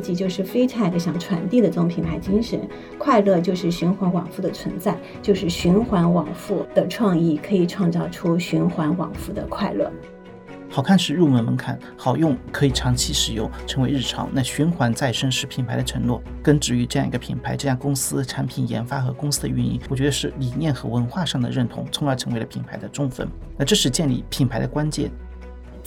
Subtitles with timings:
[0.00, 2.60] 这种强烈的感官刺激，就是 Freetag 想传递的这种品牌精神。
[2.98, 9.90] 快乐就是循环往复的存在，就是循环往复的创意可以创造出循环往复的快乐。
[10.70, 14.28] 好看是入门门槛，好用可以长期使用，成为日常。
[14.32, 19.80] 那循环再生是品牌的承诺，根植于这样一个品牌、这家公司产品研发和公司的运营。
[19.88, 23.26] 我觉得是理念和文化上的认同，从而成为了品牌的忠粉。
[23.56, 25.10] 那这是建立品牌的关键。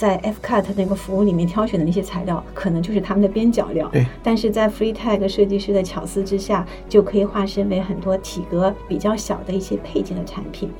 [0.01, 3.87] 在 F-Cut 那个服务里面挑选的那些材料，可能就是他们的边角料。
[3.89, 4.03] 对。
[4.23, 10.71] 但是在 Freetag 设计师的巧思之下，就可以化身为很多体格比较小的一些配件的产品。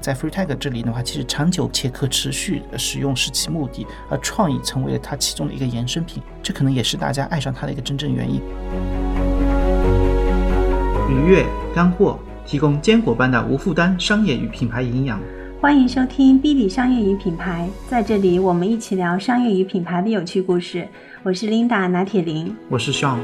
[0.00, 8.42] 在 Freetag 这里的话，其实长久且可持续使用是其目的，而创意成为了它其中的一个衍生品，这可能也是大家爱上它的一个真正原因。
[11.08, 15.20] 愉悦干货，提供坚果般的无负担商业与品牌营养。
[15.64, 20.86] 欢迎收听 B 里商业与品牌，在这里我们一起聊商业与品牌的有趣故事。
[21.22, 23.18] 我是 Linda 拿铁林，我是 Sean。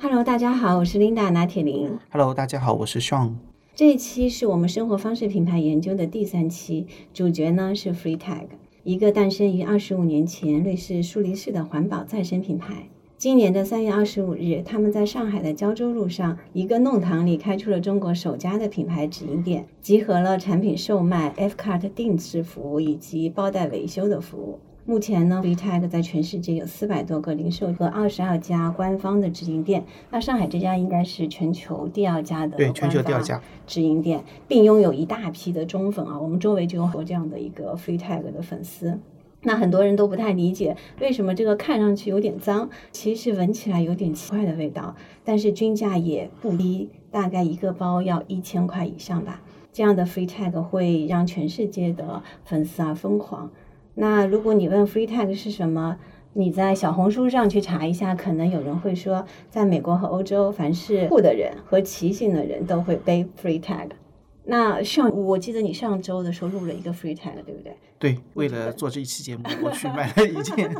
[0.00, 1.98] Hello，大家好，我是 Linda 拿铁林。
[2.12, 3.32] Hello，大家好，我是 Sean。
[3.74, 8.46] 这一期是我们生活方式品牌研究的第三期，主角呢是 Freetag，
[8.84, 12.88] 一个诞生于二十五年前瑞士苏黎世的环保再生品牌。
[13.24, 24.58] 今年的三月二十五日，他们在上海的胶州路上一个弄堂里开出了中国首家的品牌直营店，集合了产品售卖、F-Cart 定制服务以及包袋维修的服务。
[24.84, 29.86] 目前呢，Freetag 在全世界有四百多个零售和二十二家官方的直营店。
[30.10, 36.20] 那上海这家应该是全球第二家的对全球第二家直营店，并拥有一大批的忠粉啊。
[36.20, 39.00] 我们周围就有这样的一个 Freetag 的粉丝。
[39.44, 49.42] 那很多人都不太理解，为什么这个看上去有点脏，其实闻起来有点奇怪的味道，但是均价也不低，大概一个包要一千块以上吧。
[49.72, 53.50] 这样的 Freetag 会让全世界的粉丝啊疯狂。
[53.94, 55.98] 那如果你问 Freetag 是什么，
[56.32, 63.90] 你在小红书上去查一下，可能有人会说，在美国和欧洲，凡是酷的人和骑行的人都会背 Freetag。
[64.46, 67.76] 那上我记得你上周的时候录了一个 free time，对不对？
[67.98, 70.74] 对，为了做这一期节目，我去 买了一件。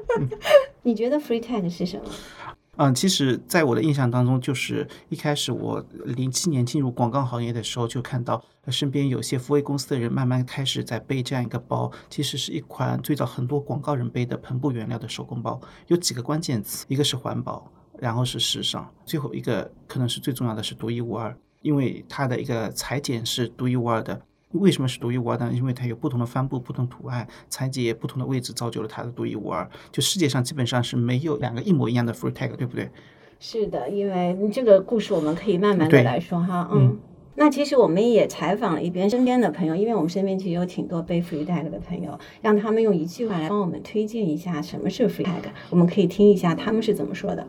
[0.82, 2.10] 你觉得 free time 是什么？
[2.76, 15.60] 嗯，其实，在我的印象当中，就是一开始我零七年进入广告行业的时候，就看到身边有些福威公司的人慢慢开始在背这样一个包，其实是一款最早很多广告人背的篷布原料的手工包。
[15.88, 24.20] 有几个关键词，一个是环保，然后是时尚，最后一个可能是最重要的是独一无二，因为它的一个裁剪是独一无二的。
[24.52, 25.50] 为什么是独一无二呢？
[25.54, 29.70] 因为它有不同的帆布、不同图案、裁剪不同的位置，造就了它的独一无二。
[29.92, 32.90] 就世界上基本上是没有两个一模一样的 Freetag，对不对？
[33.38, 36.68] 是的，因为这个故事我们可以慢慢的来说哈。
[36.72, 36.98] 嗯，
[37.36, 45.44] 那其实我们也采访了一边身边的朋友，因为我们身边其实有挺多背 Freetag 的朋友，让他们用一句话来帮我们推荐一下什么是 Freetag。
[45.70, 47.46] 我们可以听一下他们是怎么说的。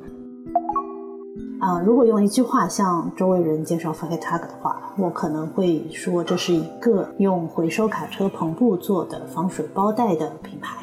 [1.62, 10.76] 啊，如果用一句话向周围人介绍 Freetag 的话，我可能会说这是一个用回收卡车篷布做的防水包袋的品牌。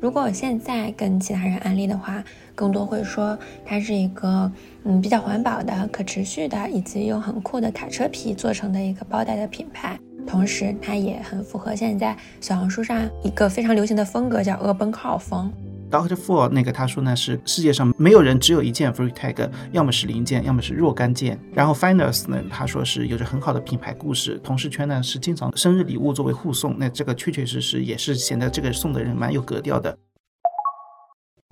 [0.00, 4.50] 如果我现在跟其他人安利的话，更多会说它是一个
[4.84, 10.00] 嗯比较环保的、可持续的，以及用很酷的卡车皮做成的一个包袋的品牌。
[10.26, 15.52] 同时，它也很符合现在小红书上一个非常流行的风格，叫“恶奔靠风”。
[15.92, 21.38] Doctor Four 那个他说呢是世界上没有人只有一件 Freetag，要么是零件，要么是若干件。
[21.52, 29.98] 然后 Finers 呢他说是有着很好的品牌故事，同事圈呢是经常生日礼物作为互送，那这个确确实实也是显得这个送的人蛮有格调的。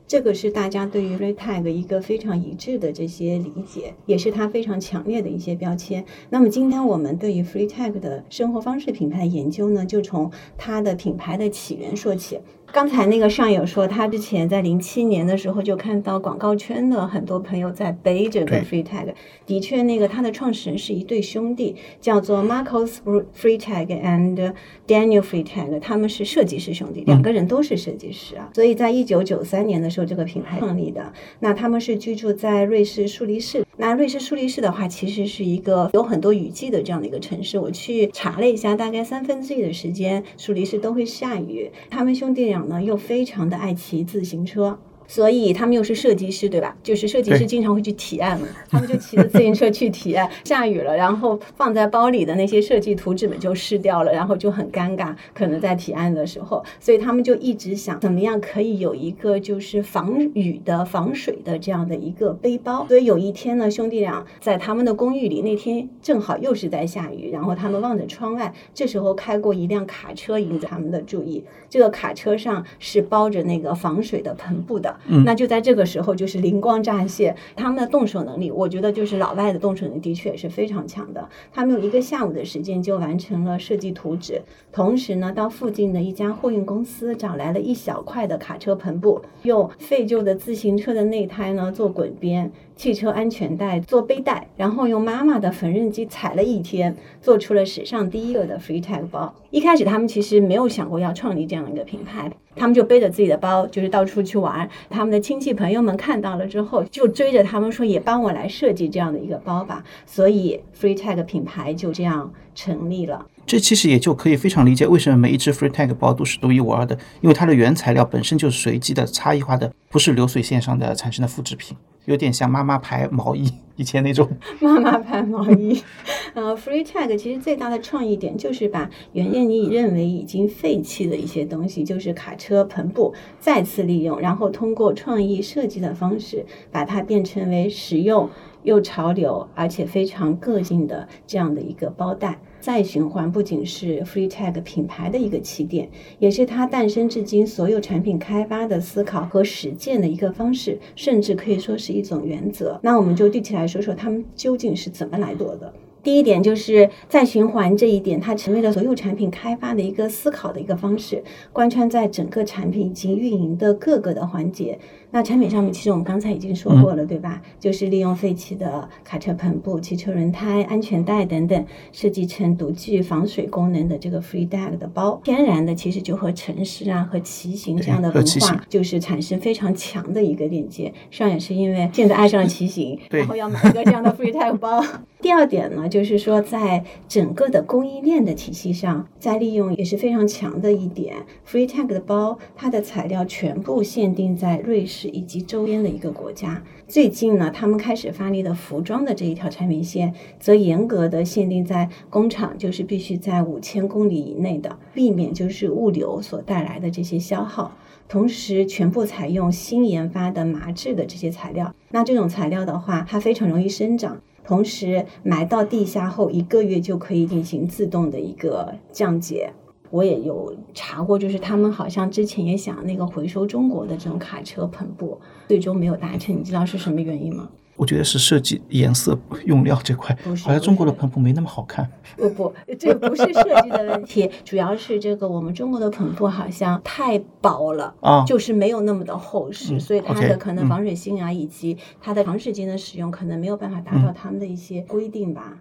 [0.08, 6.04] 这个是大家对于 Freetag 一个非常一致的这些理解，也是它非常强烈的一些标签。
[6.30, 12.40] 那么今天我们对于 Freetag 的生活方式品牌研究呢，就从它的品牌的起源说起。
[12.72, 19.12] 刚才那个上友说，他之前在零七年的时候就看到广告圈的很多朋友在背这个 Freetag。
[19.44, 22.98] 的确，那个他的创始人是一对兄弟，叫做 Marcos
[23.36, 24.54] Freetag and
[24.86, 28.50] Daniel Freetag，他们是设计师兄弟，两个人都是设计师啊。
[28.54, 31.12] 所以在一九九三年的时候，这个品牌创立的。
[31.40, 33.64] 那他们是居住在瑞士苏黎世。
[33.80, 37.58] 那瑞士苏黎世的话，其实是一个有很多雨季的这样的一个城市。
[37.58, 41.70] 我去查了一下，大概三分之一的时间，苏黎世都会下雨。
[41.88, 42.60] 他们兄弟俩。
[42.68, 44.78] 呢，又非常的爱骑自行车，
[45.10, 46.76] 所以他们又是设计师，对吧？
[46.84, 62.86] 就是设计师经常会去提案嘛，他们就骑着自行车去提案，下雨了，然后放在包里的那些设计图纸们就湿掉了，然后就很尴尬，可能在提案的时候，所以他们就一直想怎么样可以有一个就是防雨的、防水的这样的一个背包。
[62.86, 71.42] 所以有一天呢，兄弟俩在他们的公寓里，那天正好又是在下雨，然后他们望着窗外，这时候开过一辆卡车，引起他们的注意。
[71.68, 81.28] 这个卡车上是包着那个防水的篷布的，那就在这个时候就是灵光乍现，他们的动手能力，我觉得就是老外的动手能力的确是非常强的。
[81.52, 84.42] 他们用一个下午的时间就完成了设计图纸，
[84.72, 99.34] 同时呢，到附近的一家货运公司找来了一小块的卡车篷布，用废旧的自行车的内胎呢做滚边，汽车安全带做背带，然后用妈妈的缝纫机踩了一天，做出了史上第一个的 Free Tag 包。
[99.50, 104.66] 一开始他们其实没有想过要创立这样一个品牌，他们就背着自己的包，就是到处去玩。
[104.88, 109.84] 他们的亲戚朋友们看到了之后，就追着他们说，也帮我来设计这样的一个包吧。
[110.06, 113.26] 所以 Free Tag 品牌就这样成立了。
[113.46, 124.28] 这其实也就可以非常理解为什么每一只 Free Tag 包都是独一无二的，因为它的原材料本身就是随机的、差异化的，不是流水线上的产生的复制品，有点像妈妈牌毛衣 以前那种。
[124.60, 125.82] 妈妈牌毛衣，
[126.34, 138.30] 呃，Free Tag 其实最大的创意点就是把原先你认为已经废弃的一些东西，就是卡车篷布，再次利用，然后通过创意设计的方式，把它变成为实用
[138.62, 142.38] 又潮流，而且非常个性的这样的一个包带。
[142.60, 152.78] 再循环不仅是 Free Tag 品牌的一个起点，也是它诞生至今所有产品开发的思考和实践的一个方式，甚至可以说是一种原则。
[152.82, 155.72] 那我们就具体来说说他们究竟是怎么来做的。
[156.02, 164.78] 第一点就是再循环这一点，它成为了所有产品开发的一个思考的一个方式，贯穿在整个产品以及运营的各个的环节。
[165.12, 167.42] 那产品上面，其实我们刚才已经说过了，对吧？
[167.58, 175.20] 就是利用废弃的卡车篷布、汽车轮胎、安全带等等，设计成独具防水功能的这个 Free Tag 的包。
[175.24, 180.94] 天然的，其实就和城市啊、和骑行这样的文化，就是产生非常强的一个链接。
[181.10, 184.80] 上也是因为现在爱上了骑行，然后要买一个这样的 Free Tag 包。
[185.20, 191.16] 第二点呢，就是说在整个的供应链的体系上，再利用也是非常强的一点。
[191.46, 196.62] Free Tag 的包，它的材料全部限定在瑞士以及周边的一个国家。
[196.88, 207.76] 最近呢，他们开始发力的服装的这一条产品线，则严格的限定在工厂，就是必须在五千公里以内的，避免就是物流所带来的这些消耗。
[208.08, 211.72] 同时，全部采用新研发的麻质的这些材料。
[211.90, 214.20] 那这种材料的话，它非常容易生长。
[214.44, 219.52] 同时，埋到地下后一个月就可以进行自动的一个降解。
[219.90, 226.36] 我也有查过，就是他们好像之前也想那个回收中国的这种卡车篷布，最终没有达成。
[226.36, 227.50] 你知道是什么原因吗？
[227.80, 231.90] 我觉得是设计颜色用料这块，好像中国的篷布没那么好看。
[232.14, 237.94] 不不，这个不是设计的问题，主要是这个我们中国的篷布好像太薄了。
[238.00, 245.56] 啊，就是没有那么的厚实，嗯所以它的可能嗯防水性啊，以及它的长时间的使用，可能没有办法达到他们的一些规定吧。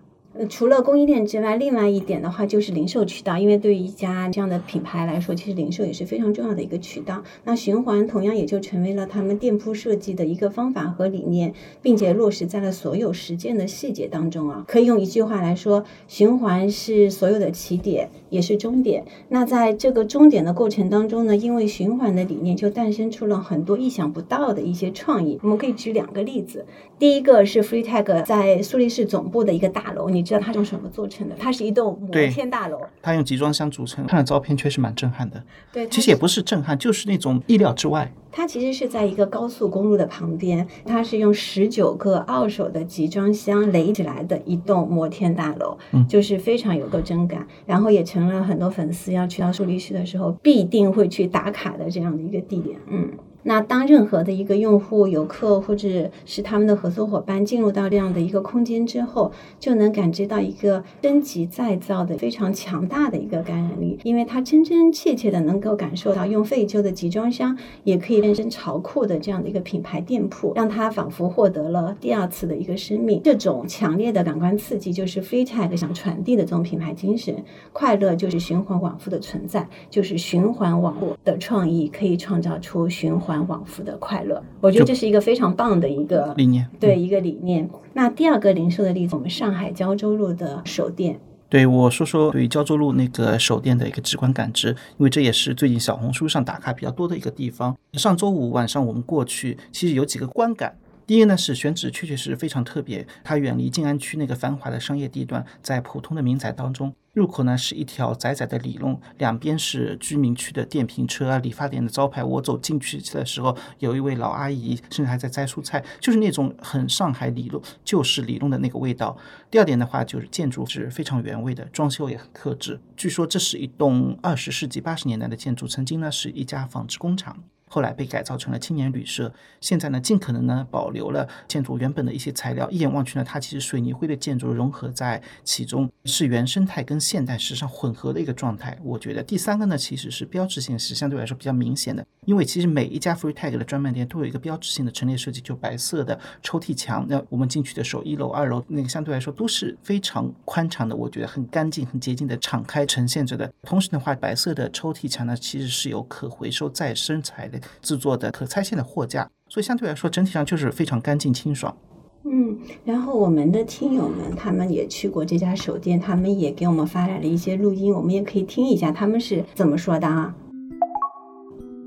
[0.47, 7.21] 除了供应链之外，另外一点的话就是零售渠道，因为对于一家这样的品牌来说，其实零售也是非常重要的一个渠道。
[7.43, 14.63] 那循环同样也就成为了他们店铺设计的一个方法和理念，并且落实在了所有实践的细节当中啊。
[14.67, 19.03] 可以用一句话来说，循环是所有的起点，也是终点。
[19.27, 25.37] 那在这个终点的过程当中呢，因为循环的理念，就诞生出了很多意想不到的一些创意。
[25.43, 26.65] 我们可以举两个例子，
[26.97, 31.35] 第一个是 Free Tag 在苏黎世总部的一个大楼，你知道它用什么做成的？
[31.37, 32.79] 它是一栋摩天大楼。
[33.01, 35.43] 它用集装箱组成，看了照片确实蛮震撼的。
[35.73, 38.11] 对，其实也不是震撼，就是那种意料之外。
[38.31, 53.09] 它其实是在一个高速公路的旁边，它是用十九个二手的集装箱垒起来的一栋摩天大楼，嗯就是非常有个真感，然后也成了很多粉丝要去到苏黎世的时候必定会去打卡的这样的一个地点，嗯。
[53.43, 73.21] 那当任何的一个用户、游客或者是他们的合作伙伴进入到这样的一个空间之后，就能感知到一个升级再造的非常强大的一个感染力，因为它真真切切的能够感受到用废旧的集装箱也可以变身潮酷的这样的一个品牌店铺，让它仿佛获得了第二次的一个生命。
[73.23, 77.35] 这种强烈的感官刺激，就是 Free Tag 想传递的这种品牌精神。
[77.71, 84.43] 快乐就是循环往复的存在，就是循环往复的创意可以创造出循环往复的快乐。
[84.61, 87.69] 我觉得这是一个非常棒的一个理念对一个理念。
[87.93, 91.19] 那第二个零售的例子，我们上海胶州路的首店。
[91.49, 97.75] 对我说说对于胶州路那个手店的一个直观感知，因为这也是最近小红书上打卡比较多的一个地方。
[97.93, 100.77] 上周五晚上我们过去，其实有几个观感。
[101.07, 106.93] 第一呢是选址确确实实非常特别，它远离静安区那个繁华的商业地段，在普通的民宅当中。
[107.13, 112.23] 入口呢是一条窄窄的里弄，两边是居民区的电瓶车啊、理发店的招牌。
[112.23, 119.17] 我走进去的时候，有一位老阿姨，甚至还在摘蔬菜，就是那种很上海里弄旧式里弄的那个味道。
[119.49, 122.79] 第二点的话，就是建筑是非常原味的，装修也很克制。
[122.95, 127.43] 据说这是一栋二十世纪八十年代的建筑，曾经呢是一家纺织工厂。
[127.69, 132.69] 后来被改造成了青年旅社，现在呢，尽可能呢保留了建筑原本的一些材料。
[132.69, 138.77] 一眼望去呢，它其实水泥灰的建筑融合在其中，是原生态跟现代时尚混合的一个状态。
[138.83, 147.05] 我觉得第三个呢，其实是标志性是相对来说比较明显的，因为其实每一家 Free Tag 的专卖店都有一个标志性的陈列设计，就白色的抽屉墙。
[147.07, 153.51] 那我们进去的时候，一楼、二楼那个相对来说都是非常宽敞的，我觉得很干净、很洁净的敞开呈现着的。
[153.61, 157.58] 同时的话，白色的抽屉墙呢，其实是有可回收再生材的。
[157.81, 161.75] 制作的可拆卸的货架，所以相对来说整体上就是非常干净清爽。
[162.23, 170.35] 嗯，然后我们的听友们他们也去过这家手店，他们也给我们发来了一些录音，我们也可以听一下他们是怎么说的啊。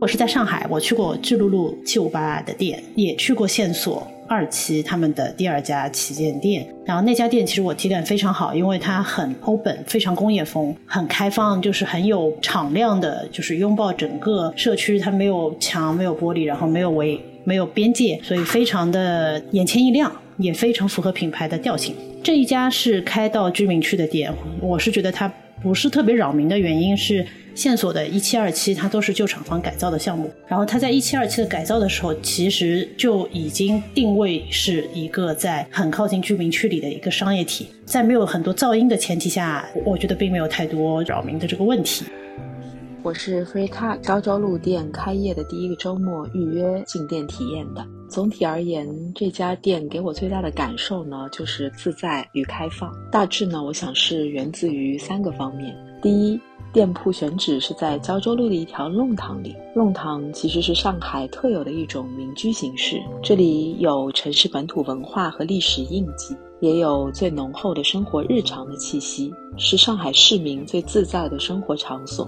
[0.03, 4.05] 我是在上海，我去过巨鹿路七五八的店，也去过线索。
[4.27, 14.99] 二期他们的第二家旗舰店，然后那家店其实我体感非常好，因为它很欧本，非常工业风，很开放，就是很有敞亮的，就是拥抱整个社区。
[14.99, 21.95] 它没有墙，没有玻璃，然后没有围，没有边界，所以非常的眼前一亮，也非常符合品牌的调性。
[22.25, 25.33] 这一家是开到居民区的店，我是觉得它
[25.63, 27.25] 不是特别扰民的原因是。
[27.55, 30.31] 线索的一期、二期，它都是旧厂房改造的项目。
[30.47, 42.05] 然后它在一期、二期的改造的时候，其实就已经定位是一个在很靠近居民区里的一个商业体，在没有很多噪音的前提下，我觉得并没有太多扰民的这个问题。
[43.03, 47.85] 我是 Free Tag 胶州路店开业的第一个周末预约进店体验的。
[48.09, 52.95] 总体而言，这家店给我最大的感受呢，就是自在与开放。
[53.11, 55.75] 大致呢，我想是源自于三个方面。
[56.01, 56.39] 第一，
[56.73, 59.55] 店铺选址是在胶州路的一条弄堂里。
[59.75, 72.27] 弄堂其实是上海特有的一种民居形式，这里有城市本土文化和历史印记，也有最浓厚的生活日常的气息，是上海市民最自在的生活场所。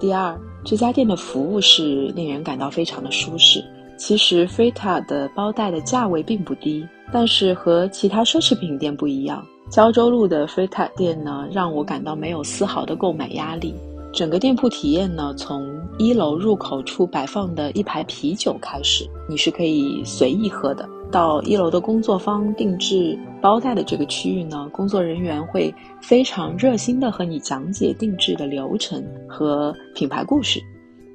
[0.00, 3.64] 第二，这家店的服务是令人感到非常的舒适。
[3.96, 9.46] 其实 Frita 的包袋的价位并不低，但是和其他奢侈品店不一样。
[9.70, 13.74] 胶州路的 f r e t a 店呢，让我感到没有丝毫的购买压力。
[14.12, 15.68] 整个店铺体验呢，从
[15.98, 20.88] 一楼入口处摆放的一排啤酒开始，你是可以随意喝的。
[21.10, 30.60] 到一楼的工作坊定制包袋的这个区域呢，工作人员会非常热心的和你讲解定制的流程和品牌故事。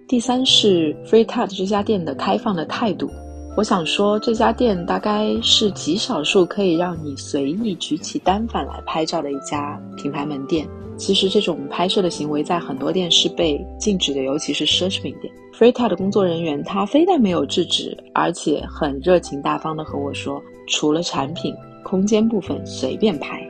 [0.07, 3.09] 第三是 Free Cut 这家店的开放的态度。
[3.57, 10.65] 我想说，这家店大概是极少数可以让你随意举起单反来拍照的一家品牌门店。
[10.95, 15.33] 其实这种拍摄的行为在很多店是被禁止的，尤其是奢侈品店。
[15.53, 21.53] Freeta 的工作人员他非但没有制止，而且很热情大方的和我说，除了产品，
[21.83, 23.48] 空间部分随便拍。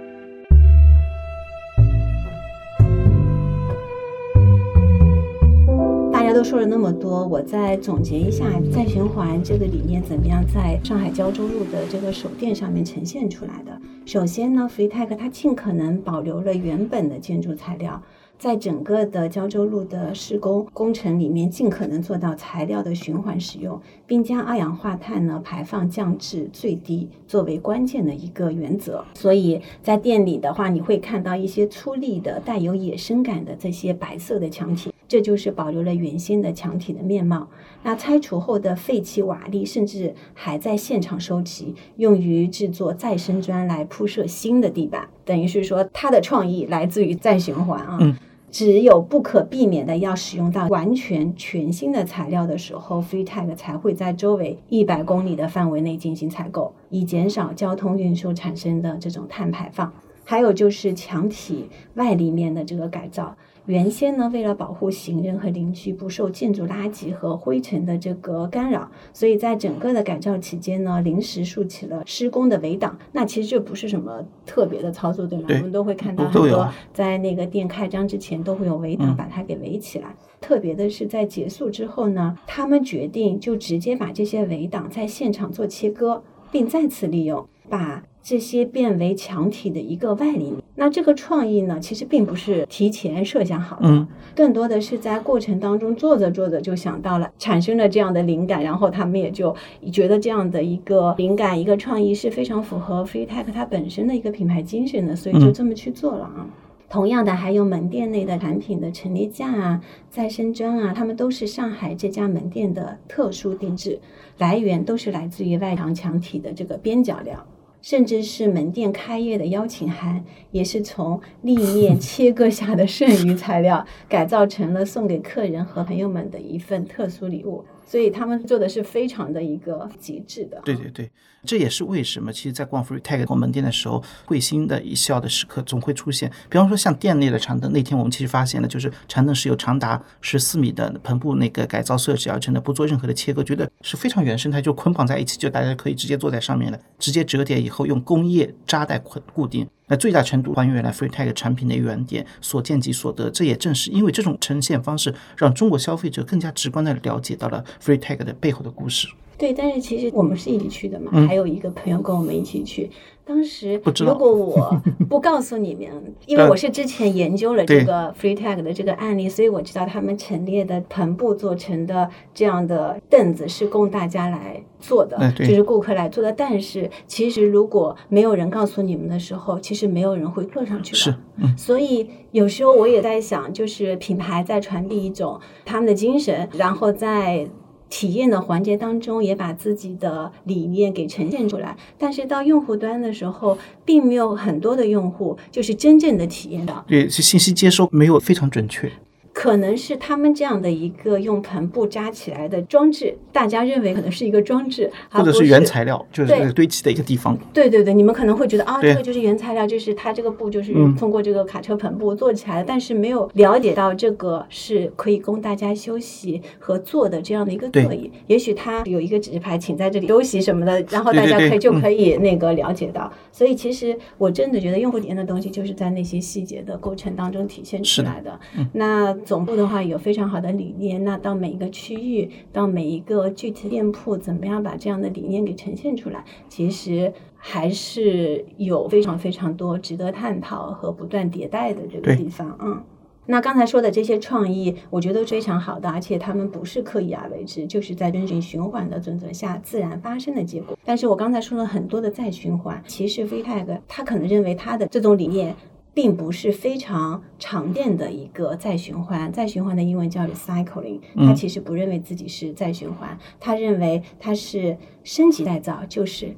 [6.30, 13.82] 大家都说了那么多，我再总结一下再循环这个理念怎么样在上海胶州路的这个手店上面呈现出来的。
[14.06, 18.00] 首先呢，FreeTech 它尽可能保留了原本的建筑材料，
[18.38, 29.04] 在整个的胶州路的施工工程里面，尽可能做到材料的循环使用，并将二氧化碳呢排放降至最低作为关键的一个原则。
[29.16, 34.94] 所以在店里的话，你会看到一些粗粝的、带有野生感的这些白色的墙体。
[35.10, 37.50] 这就是保留了原先的墙体的面貌。
[37.84, 45.10] 那拆除后的废弃瓦砾，甚至还在现场收集，用于制作再生砖来铺设新的地板。
[45.26, 47.98] 等于是说，它的创意来自于再循环啊。
[48.00, 48.16] 嗯。
[48.52, 59.94] 只有不可避免的要使用到完全全新的材料的时候，FreeTag 才会在周围一百公里的范围内进行采购，以减少交通运输产生的这种碳排放。
[60.24, 63.36] 还有就是墙体外立面的这个改造。
[63.70, 72.98] 原先呢，为了保护行人和邻居不受建筑垃圾和灰尘的这个干扰，所以在整个的改造期间呢，临时竖起了施工的围挡。
[73.12, 75.46] 那其实这不是什么特别的操作，对吗？
[75.50, 80.16] 我们都会看到很多在那个店开张之前都会有围挡把它给围起来。
[80.42, 87.48] 特别的是在结束之后呢，他们决定就直接把这些围挡在现场做切割，并再次利用。
[87.70, 90.56] 把这些变为墙体的一个外立面。
[90.76, 99.54] 那这个创意呢，其实并不是提前设想好的，嗯更多的是在过程当中做着做着就想到了，产生了这样的灵感，然后他们也就
[99.92, 106.48] 觉得这样的一个灵感、一个创意是非常符合 Free Tech 它本身的一个品牌精神的，所以就这么去做了啊。
[106.90, 114.00] 同样的，还有门店内的产品的陈列架啊、再生砖啊，它们都是上海这家门店的特殊定制，
[114.38, 117.46] 来源都是来自于外墙墙体的这个边角料。
[117.82, 127.64] 甚至是门店开业的邀请函，也是从立面 切割下的剩余材料改造成了送给客人和朋友们的一份特殊礼物。
[127.90, 130.62] 所以他们做的是非常的一个极致的。
[130.64, 131.10] 对对对，
[131.44, 136.32] 这也是为什么，其实，在逛 Free Tag 门店的时候，会心的一笑的时刻总会出现。
[136.52, 149.68] 比方说，像店内的长凳，那天我们其实发现了，就是长凳是由长达十四米的篷布那个改造设计而成的，不做任何的切割，觉得是非常原生态，就捆绑在一起，就大家可以直接坐在上面了，直接折叠以后用工业扎带捆固定。
[149.90, 153.30] 那最大程度还原了 Free Tag 产品的原点，所见即所得。
[153.30, 159.10] 这也正是因为这种呈现方式，让中国消费者更加直观的了解到了 Free Tag 的背后的故事。
[159.38, 162.90] 对，但是其实我们是一起去的嘛，嗯还有一个朋友跟我们一起去。
[163.30, 165.88] 当时如果我不告诉你们，
[166.26, 176.32] 因为我是之前研究了这个 Free Tag 的这个案例，所以我知道他们陈列的篷布做成的这样的凳子是供大家来坐的，哎就是顾客来坐的。
[176.34, 180.98] 但是其实如果没有人告诉你们的时候，其实没有人会坐上去的。
[180.98, 187.48] 是，嗯，所以有时候我也在想，就是品牌在传递一种他们的精神，然后在
[187.90, 191.76] 体验的环节当中也把自己的理念给呈现出来。
[191.98, 196.86] 但是到用户端的时候，并没有很多的用户就是真正的体验到。
[196.88, 198.92] 对，是信息接收没有非常准确。
[199.40, 207.38] 可能是他们这样的一个用篷布扎起来的装置，大家认为可能是一个装置，或者是原材料，就是那个堆砌的一个地方。
[207.54, 218.12] 对对对，你们可能会觉得啊，这个就是原材料，就是它这个布就是嗯通过这个卡车篷布做起来的，但是没有了解到这个是可以供大家休息和坐的这样的一个座椅。
[218.28, 223.10] 也许它有一个指示牌，请在这里休息什么的，然后大家可以就嗯可以那个了解到。
[223.32, 228.38] 所以其实我真的觉得用户体验的东西就是在那些细节的过程当中体现出来的。
[228.74, 236.26] 那总部的话有非常好的理念，那到每一个区域，到每一个具体店铺，怎么样把这样的理念给呈现出来？
[236.48, 242.58] 其实还是有非常非常多值得探讨和不断迭代的这个地方。
[242.60, 242.82] 嗯。
[243.28, 250.76] 那刚才说的这些创意，我觉得非常好的，而且他们不是刻意而为之，就是在遵循循环的准则下自然发生的结果。
[250.84, 255.56] 但是我刚才说了很多的再循环，其实 FreeTag 他可能认为他的这种理念
[255.94, 259.32] 并不是非常常见的一个再循环。
[259.32, 266.36] 再循环的英文叫 recycling，他嗯其实不认为自己是再循环，他认为他是升级再造，就是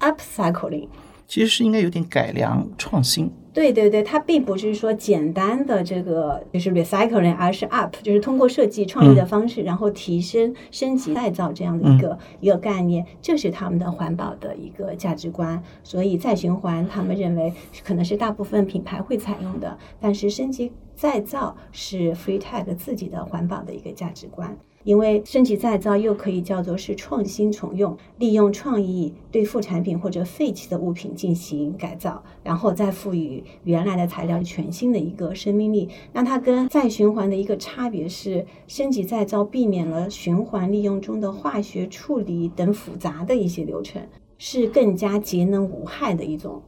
[0.00, 0.88] upcycling。
[1.32, 3.32] 其实是应该有点改良创新。
[3.54, 15.62] 对对对，它并不是说简单的这个就是 recycling，而是 up，就是通过设计创意的方式，然后提升、升级、再造这样的一个、一个概念，这是他们的环保的一个价值观。
[15.82, 17.50] 所以再循环，他们认为
[17.82, 24.54] 可能是大部分品牌会采用的，但是升级再造是 Free Tag 自己的环保的一个价值观。
[24.84, 35.88] 因为升级再造又可以叫做是创新重用，利用创意对副产品或者废弃的物品进行改造，然后再赋予原来的材料全新的一个生命力。
[36.12, 44.02] 那它跟再循环的一个差别是，升级再造避免了循环利用中的化学处理等复杂的一些流程，
[44.38, 46.60] 是更加节能无害的一种。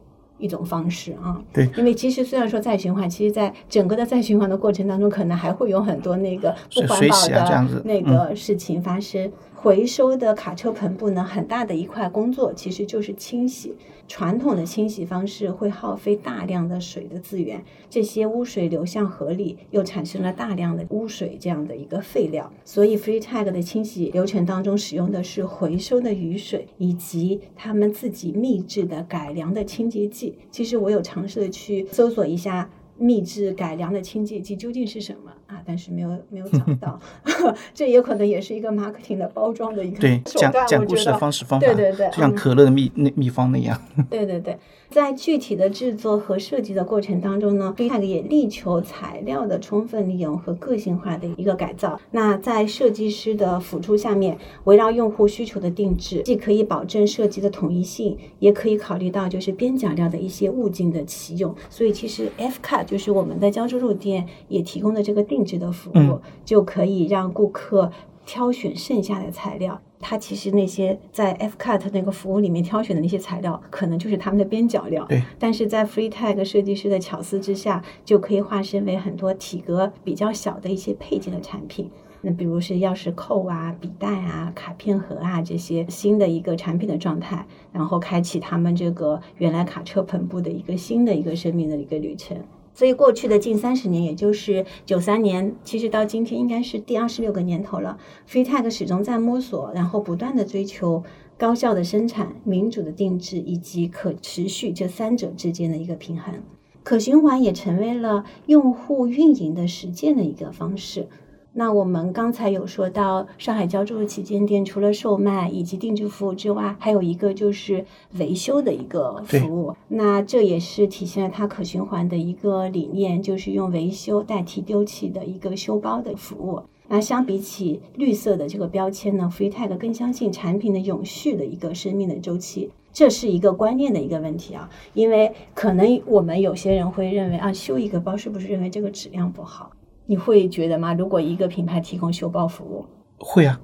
[0.45, 1.69] 一种方式啊，对。
[1.77, 9.31] 因为其实虽然说再循环，其实在整个的再循环的过程当中，可能还会有很多那个不环保的那个事情发生。
[9.65, 13.75] 回收的卡车篷布呢，很大的一块工作其实就是清洗。
[14.07, 22.53] 传统的清洗方式会耗费大量的水的资源，这些污水流向河里，又产生了大量的污水这样的一个废料。
[22.63, 30.37] 所以 Free Tag 的清洗流程当中使用的是回收的雨水，以及他们自己秘制的改良的清洁剂。
[30.51, 32.69] 其实我有尝试的去搜索一下。
[32.97, 35.63] 秘制改良的清洁剂究竟是什么啊？
[35.65, 36.99] 但是没有没有找到，
[37.73, 40.53] 这也可能也是一个 marketing 的包装的一个对，讲。
[40.67, 43.81] 讲故事的方式方法，对对对就像嗯可乐的秘那秘方那样。
[44.11, 44.57] 对对对，
[44.89, 52.01] 在具体的制作和设计的过程当中呢 f e e Tag 也力求材料的充分利用和个性化的一个改造。
[52.13, 61.55] 那在设计师的辅助下面，围绕用户需求的定制，既可以保证设计的统一性，也可以考虑到就是边角料的一些物件的启用。
[61.69, 67.91] 所以其实 F Cut 就是我们的胶州路店也提供的这个定制的服务，嗯就可以让顾客。
[68.27, 69.79] 挑选剩下的材料。
[70.01, 75.05] 它其实那些在 F Cut 那个服务里面挑选的那些材料，可能就是他们的边角料。
[75.07, 75.23] 对。
[75.39, 81.91] 但是在 Free Tag 设计师的巧思之下，就可以化身为很多体格比较小的一些配件的产品。
[82.23, 92.35] 那比如是钥匙扣啊、笔袋啊、卡片盒啊这些新的一个产品的状态，然后开启他们这个原来卡车篷布的一个新的一个生命的一个旅程。
[92.75, 97.97] 所以过去的近三十年，也就是九三年，其实到今天应该是第二十六个年头了。
[98.29, 101.05] Free Tag 始终在摸索，然后不断的追求
[101.39, 106.35] 高效的生产、民主的定制以及可持续这三者之间的一个平衡。
[106.83, 111.09] 可循环也成为了用户运营的实践的一个方式。
[111.57, 117.87] 那我们刚才有说到上海胶州旗舰店，除了售卖以及定制服务之外，还有一个就是
[118.19, 119.73] 维修的一个服务。
[119.87, 126.61] 那这也是体现了它可循环的一个理念，就是用维修代替丢弃的一个修包的服务。
[126.89, 134.69] 那相比起绿色的这个标签呢，Free Tag 更相信产品的永续的一个生命的周期，这是一个观念的一个问题啊。
[134.93, 139.71] 因为可能我们有些人会认为啊，修一个包是不是认为这个质量不好？
[140.07, 140.93] 你会觉得吗？
[140.95, 142.85] 如果一个品牌提供修包服务，
[143.19, 143.61] 会啊，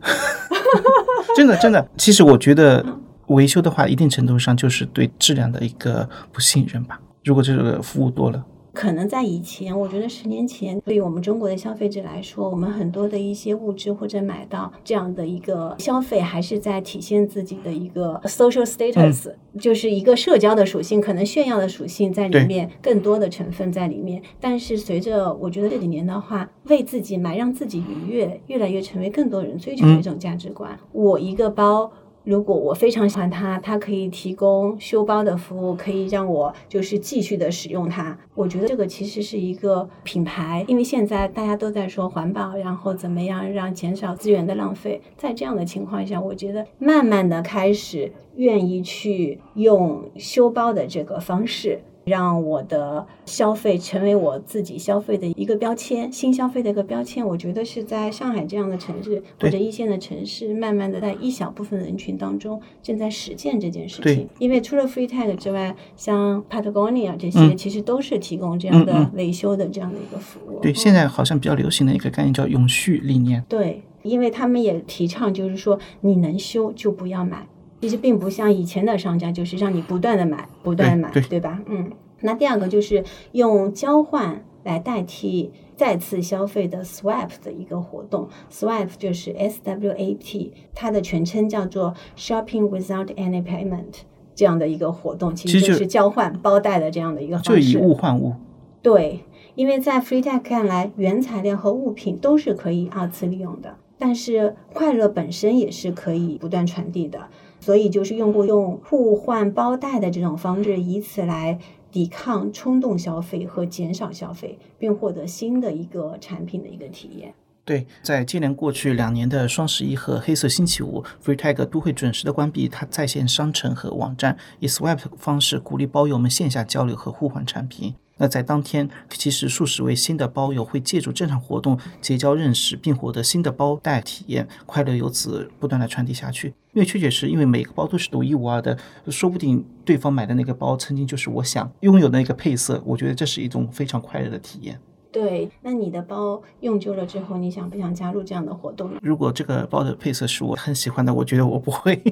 [1.36, 1.86] 真的真的。
[1.96, 2.84] 其实我觉得
[3.28, 7.00] 维修的话，一定程度上就是对质量的一个不信任吧。
[7.24, 8.44] 如果这个服务多了。
[8.72, 24.22] 可能在以前，我觉得十年前，对于我们中国的消费者来说，我们很多的一些物质或者买到这样的一个消费，还是在体现自己的一个 social status，就是一个社交的属性，可能炫耀的属性在里面，更多的成分在里面。
[24.40, 30.78] 但是随着我觉得这几年的话，为自己买，让自己愉悦，越来越成为更多人追求的一种价值观。
[30.92, 31.90] 我一个包。
[32.24, 38.18] 如果我非常喜欢它，它可以提供修包的服务，可以让我就是继续的使用它。
[38.34, 45.00] 我觉得这个其实是一个品牌，因为现在大家都在说环保，然后怎么样让减少资源的浪费。
[45.16, 51.80] 在这样的情况下，我觉得慢慢的开始愿意去用修包的这个方式。
[52.10, 57.26] 让我的消费成为我自己消费的一个标签，新消费的一个标签。
[57.26, 64.28] 我觉得是在上海这样的城市或者一线的城市，慢慢的在一小部分人群当中正在实践这件事情。
[64.38, 70.58] 因为除了 Free Tag 之外，像 Patagonia 这些，其实都是提供这样的维修的这样的一个服务。
[70.60, 73.44] 对，现在好像比较流行的一个概念叫永续理念。
[73.48, 77.46] 对，因为他们也提倡，就是说你能修就不要买。
[77.80, 81.60] 其实并不像以前的商家，就是让你不断的买，不断的买，对吧？
[81.66, 81.90] 嗯。
[82.22, 94.02] 那第二个就是用交换来代替再次消费的 swap 的一个活动，swap 就是 S W A P，它的全称叫做 shopping without any payment
[94.34, 97.72] 这样的一个活动，其实就是交换包带的这样的一个方式。
[97.72, 98.34] 就以物换物。
[98.82, 99.20] 对，
[99.54, 107.28] 因为在 Free Tech 看来，原材料和物品都是可以二次利用的，但是快乐本身也是可以不断传递的，
[107.60, 111.58] 所以就是用过用互换包袋的这种方式，以此来。
[111.92, 117.34] 抵抗冲动消费和减少消费，并获得新的一个产品的一个体验。
[117.64, 127.96] 对，在接连过去两年的双十一和黑色星期五，Free Tag 都会准时的关闭它在线商城和网站，以 Swap 方式鼓励包友们线下交流和互换产品。
[128.20, 136.48] 那在当天，其实数十位新的包友会借助这场活动结交认识，并获得新的包袋体验，快乐由此不断的传递下去。
[136.74, 138.76] 因为确确实，因为每个包都是独一无二的，
[139.08, 142.82] 说不定对方买的那个包曾经就是我想拥有的那个配色。
[142.84, 144.78] 我觉得这是一种非常快乐的体验。
[145.10, 148.92] 对，那你的包用旧了之后，你想不想加入这样的活动？
[149.00, 152.00] 如果这个包的配色是我很喜欢的，我觉得我不会。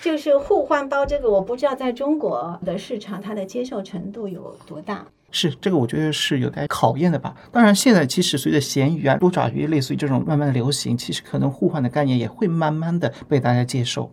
[0.00, 5.06] 就是互换包这个，我不知道在中国的市场它的接受程度有多大。
[5.30, 7.34] 是这个，我觉得是有待考验的吧。
[7.50, 14.10] 当然，现在其实随着闲鱼啊、多爪鱼类似于这种慢慢的流行，其实可能互换的概念也会慢慢的被大家接受。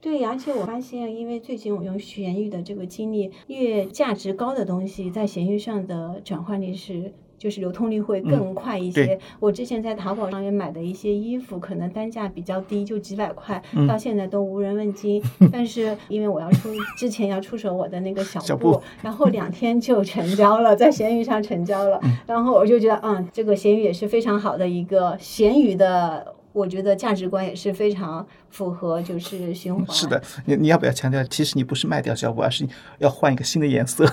[0.00, 7.14] 对，而且我发现，因为最近我用闲鱼的这个经历，越价值高的东西在闲鱼上的转换率是。
[7.42, 9.18] 就是流通率会更快一些。
[9.40, 15.20] 我之前在淘宝上面买的一些衣服，可能单价比较低，就几百块，到现在都无人问津。
[15.50, 22.00] 但是因为我要出之前要出手我的那个小布，然后两天就成交了，在闲鱼上成交了。
[22.28, 29.86] 然后我就觉得，嗯，这个闲鱼也是非常好的一个闲鱼的，我觉得价值观也是非常符合，就是循环。
[29.88, 32.66] 是的，你你要不要强调，其实你不是卖掉小布，而是
[32.98, 34.04] 要换一个新的颜色。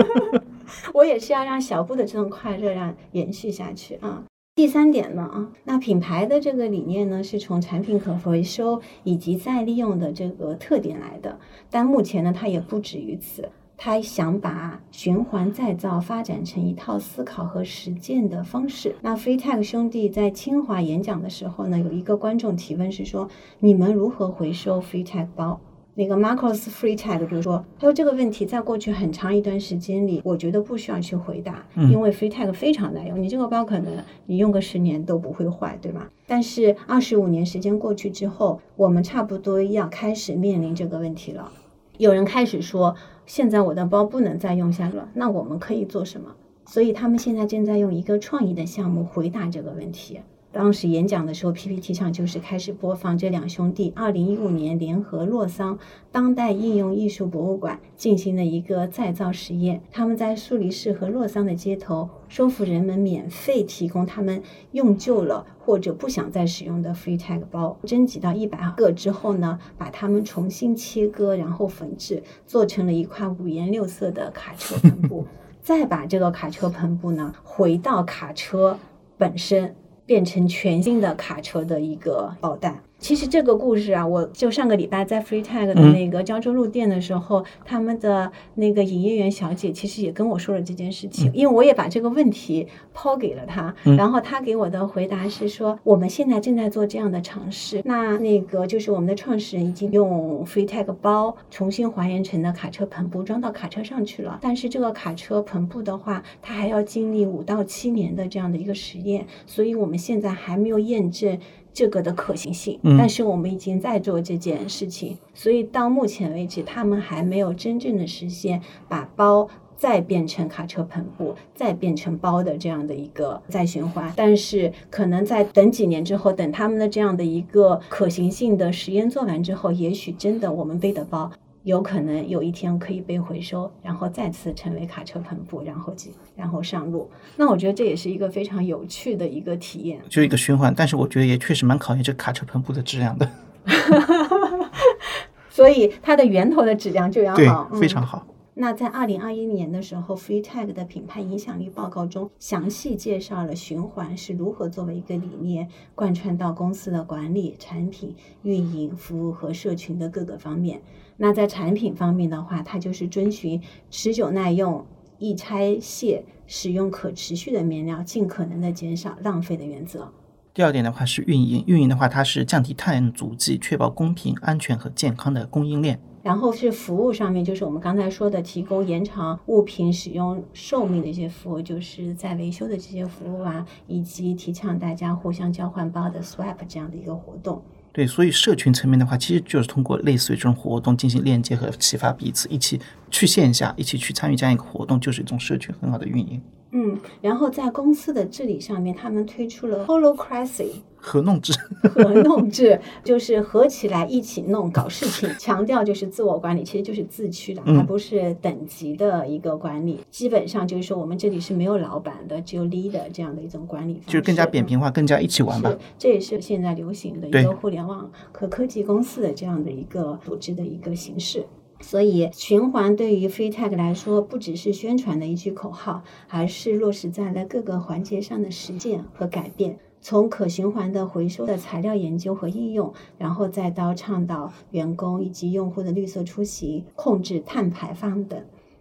[0.92, 4.24] 我也是要让小布的这种快乐让延续下去啊。
[4.54, 11.38] 第三点呢啊，那品牌的这个理念呢，是从产品可回收以及再利用的这个特点来的。
[11.70, 13.50] 但目前呢，它也不止于此。
[13.76, 18.96] 他想把循环再造发展成一套思考和实践的方式。
[19.02, 23.28] 那 FreeTag 兄弟在清华演讲的时候呢，有一个观众提问是说：
[23.60, 25.60] 你们如何回收 FreeTag 包？
[25.98, 33.94] 那个 Marcos FreeTag 就说，他说这个问题在过去很长一段时间里，我觉得不需要去回答，因为 FreeTag 非常耐用，你这个包可能
[34.26, 36.10] 你用个十年都不会坏，对吧？
[36.26, 41.50] 但是二十五年时间过去之后，我们差不多要开始面临这个问题了。
[41.96, 42.94] 有人开始说，
[43.26, 46.34] 现在我的包不能再用下了，那我们可以做什么？
[46.64, 50.20] 所以他们现在正在用一个创意的项目回答这个问题。
[50.52, 55.78] 当时演讲的时候，PPT 上就是开始播放这两兄弟二零一五年联合洛桑
[56.10, 59.82] 当代应用艺术博物馆进行的一个再造实验。
[59.90, 75.26] 他们在苏黎世和洛桑的街头，说服人们免费提供他们用旧了或者不想再使用的 FreeTag 包，征集到一百个之后呢，把它们重新切割，然后缝制，做成了一块五颜六色的卡车篷布，
[75.60, 78.78] 再把这个卡车篷布呢回到卡车
[79.18, 79.76] 本身。
[80.06, 82.80] 变成全新的卡车的一个爆弹。
[82.98, 97.82] 其实这个故事啊，我就上个礼拜在 FreeTag 的那个胶州路店的时候，他们的那个营业员小姐其实也跟我说了这件事情，因为我也把这个问题抛给了他，然后他给我的回答是说，我们现在正在做这样的尝试。
[97.84, 111.38] 那那个就是我们的创始人已经用 FreeTag 包重新还原成的卡车篷布装到卡车上去了，但是这个卡车篷布的话，它还要经历五到七年的这样的一个实验，所以我们现在还没有验证。
[111.76, 124.10] 这个的可行性，但是我们已经在做这件事情，所以到目前为止，他们还没有真正的实现把包再变成卡车篷布，再变成包的这样的一个再循环。
[124.16, 131.30] 但是可能在等几年之后，等他们的这样的一个可行性的实验做完之后，也许真的我们背的包。
[131.66, 137.10] 有可能有一天可以被回收，然后再次成为卡车篷布，然后进，然后上路。
[137.34, 140.72] 那我觉得这也是一个非常有趣的一个体验，就一个循环。
[140.72, 143.28] 但是我觉得也确实蛮考验这卡车篷布的质量的。
[145.50, 148.24] 所以它的源头的质量就要好，非常好。
[148.54, 160.80] 那在二零二一年的时候，FreeTag 的品牌影响力报告中详细介绍了循环是如何作为一个理念贯穿到公司的管理、产品运营、服务和社群的各个方面。
[161.18, 164.84] 那在产品方面的话，它就是遵循持久耐用、
[165.18, 170.12] 易拆卸、使用可持续的面料，尽可能的减少浪费的原则。
[170.52, 176.00] 第二点的话是运营，运营的话它是降低碳足迹，确保公平、安全和健康的供应链。
[176.22, 187.62] 然后是服务上面，就是我们刚才说的提供延长物品使用寿命的一些服务，就是在维修的这些服务啊，以及提倡大家互相交换包的 swap 这样的一个活动。
[187.96, 192.78] 对，所以社群层面的话，其实就是通过类似于这种活动进行链接和启发彼此，一起
[193.10, 196.38] 去线下，一起去参与这样一个活动，就是一种社群很好的运营。
[196.78, 201.54] 嗯，然后在公司的治理上面，他们推出了 Holocracy 合弄制，
[201.88, 210.00] 合弄制就是合起来一起弄搞事情，强调就是自我管理，其实就是自驱的，而不是等级的一个管理。
[210.10, 215.74] 基本上就是说，我们这里是没有老板的，只有 leader 这样的一种管理方式，就是更加扁平化，更加一起玩吧。
[215.96, 221.46] 这也是现在流行的一个互联网和科技公司的这样的一个组织的一个形式。
[221.80, 229.78] 所以，循环对于 FreeTag 来说，不只是宣传的一句口号，而是落实在了各个环节上的实践和改变。
[230.00, 238.40] 从可循环的回收的材料研究和应用，然后再到倡导员工以及用户的绿色出行、控制碳排放等。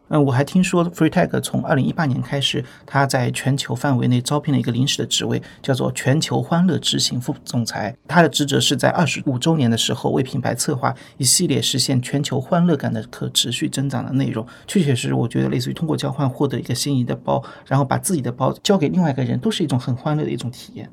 [0.09, 7.95] 嗯，我还听说 FreeTag 从二零一八年开始，他在全球范围内招聘了一个临时的职位，叫做全球欢乐执行副总裁。
[8.07, 14.45] 他的职责是在二十五周年的时候，为品牌策划一系列实现全球欢乐感的可持续增长的内容。
[14.67, 20.89] 确确实实，我觉得类似于通过交换获得一个心仪的包，然后把自己的包交给另外一个人，都是一种很欢乐的一种体验。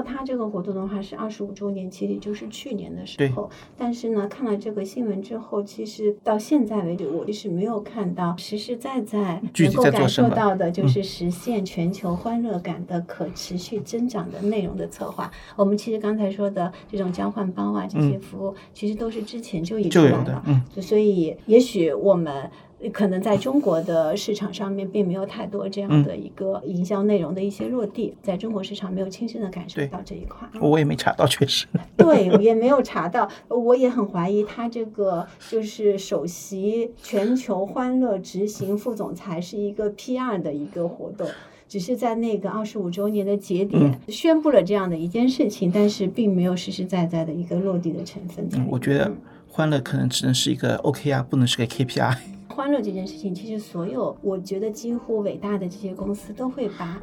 [0.00, 3.50] 然后他这个活动的话是二十五周年，其实就是去年的时候。
[3.76, 15.30] 但是呢，看了这个新闻之后，其实到现在为止，我就是没有看到实实在在能够感受到的，就是实现全球欢乐感的可持续增长的内容的策划。
[15.54, 20.42] 我们其实刚才说的这种交换包啊，这些服务，其实都是之前就已经出来了。
[20.46, 22.50] 嗯，所以也许我们。
[22.88, 30.48] 可能在中国的市场上面，并没有太多这样的一个营销内容的一些落地，在中国市场没有亲身的感受到这一块。
[30.60, 31.66] 我也没查到，确实。
[31.98, 33.28] 对，也没有查到。
[33.48, 41.28] 我也很怀疑，他这个就是首席全球欢乐执行副总裁是一个 PR 的一个活动，
[41.68, 48.48] 只是在那个二十五周年的节点宣布了这样的一件事情，但是并没有实实在在的一个落地的成分。
[48.70, 49.12] 我觉得
[49.46, 52.16] 欢乐可能只能是一个 OKR，不能是个 KPI。
[52.60, 57.00] 欢乐这件事情，其实所有我觉得几乎伟大的这些公司都会把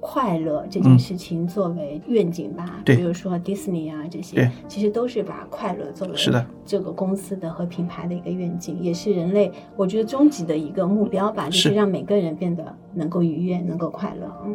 [0.00, 2.64] 快乐这件事情作为愿景吧。
[2.78, 14.28] 嗯对比如说迪士尼啊这些，其实都是把快乐作为是的这个公司的和品牌的一个愿景，也是人类我觉得终极的一个目标吧，就是是让每个人变得能够愉悦，能够快乐。
[14.44, 14.54] 嗯。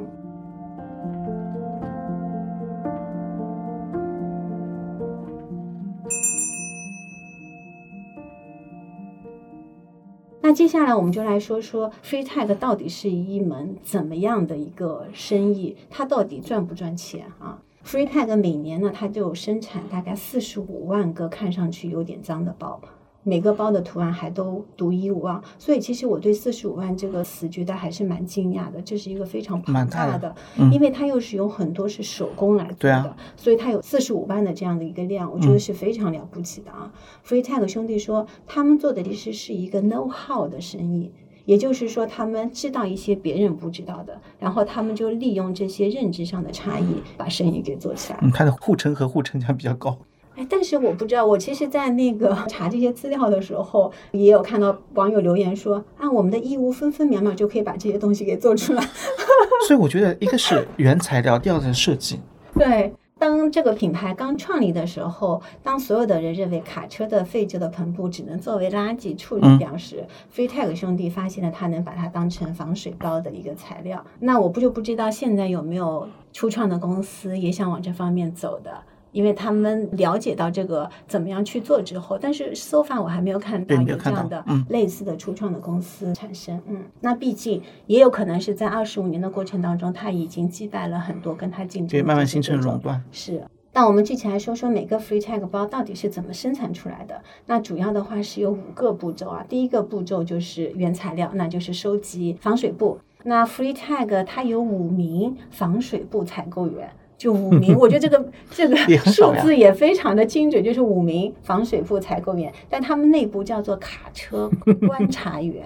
[10.46, 22.82] 那接下来我们就来说说 Free Tag 到底是一门怎么样的一个生意，它到底赚不赚钱啊？Free Tag 每年呢，它就生产大概四十五万个看上去有点脏的包，
[23.24, 30.36] 每个包的图案还都独一无二，所以其实我对四十五万这个词觉得还是蛮惊讶的，这是一个非常庞蛮大的
[30.72, 36.92] 因为它又是有很多是手工来做的，啊所以它有四十五万的这样的一个量，我觉得是非常了不起的啊。
[37.26, 41.12] Free Tag 兄弟说，他们做的其实是一个 know how 的生意。
[41.46, 46.86] 也就是说，他们知道一些别人不知道的，然后他们就利用这些认知上的差异，
[47.18, 48.20] 把生意给做起来。
[48.22, 49.98] 嗯，它的护城河护城墙比较高。
[50.36, 58.82] 哎，但是我不知道，我其实，在那个 查这些资料的时候，也有看到网友留言说，啊，我们的义乌分分秒秒就可以把这些东西给做出来。
[59.68, 62.20] 所以我觉得一个是原材料，第二个是设计。
[62.56, 74.04] 对，当这个品牌刚创立的时候，当所有的人认为卡车的废旧的篷布只能作为垃圾处理嗯掉时、f r e e Tag 兄弟发现了它能把它当成防水包的一个材料。
[74.20, 78.72] 那我不就不知道现在有没有初创的公司也想往这方面走的。
[79.14, 86.62] 因为他们了解到这个怎么样去做之后，但是 so far 我还没有看到有这样的类似的初创的公司产生。
[86.68, 93.02] 嗯，那毕竟也有可能是在二十五年的过程当中，他已经击败了很多跟他竞争对，慢慢形成垄断。
[93.12, 93.42] 是。
[93.76, 97.22] 那我们具体来说说每个 Free Tag 包到底是怎么生产出来的？
[97.48, 99.44] 那主要的话是有五个步骤啊。
[99.50, 103.00] 第一个步骤就是原材料，那就是收集防水布。
[103.24, 106.92] 那 Free Tag 它有五名防水布采购员。
[107.24, 114.52] 就五名，我觉得这个 这个数字也非常的精准，就是五名防水布采购员，但他们内部叫做卡车
[114.86, 115.64] 观察员。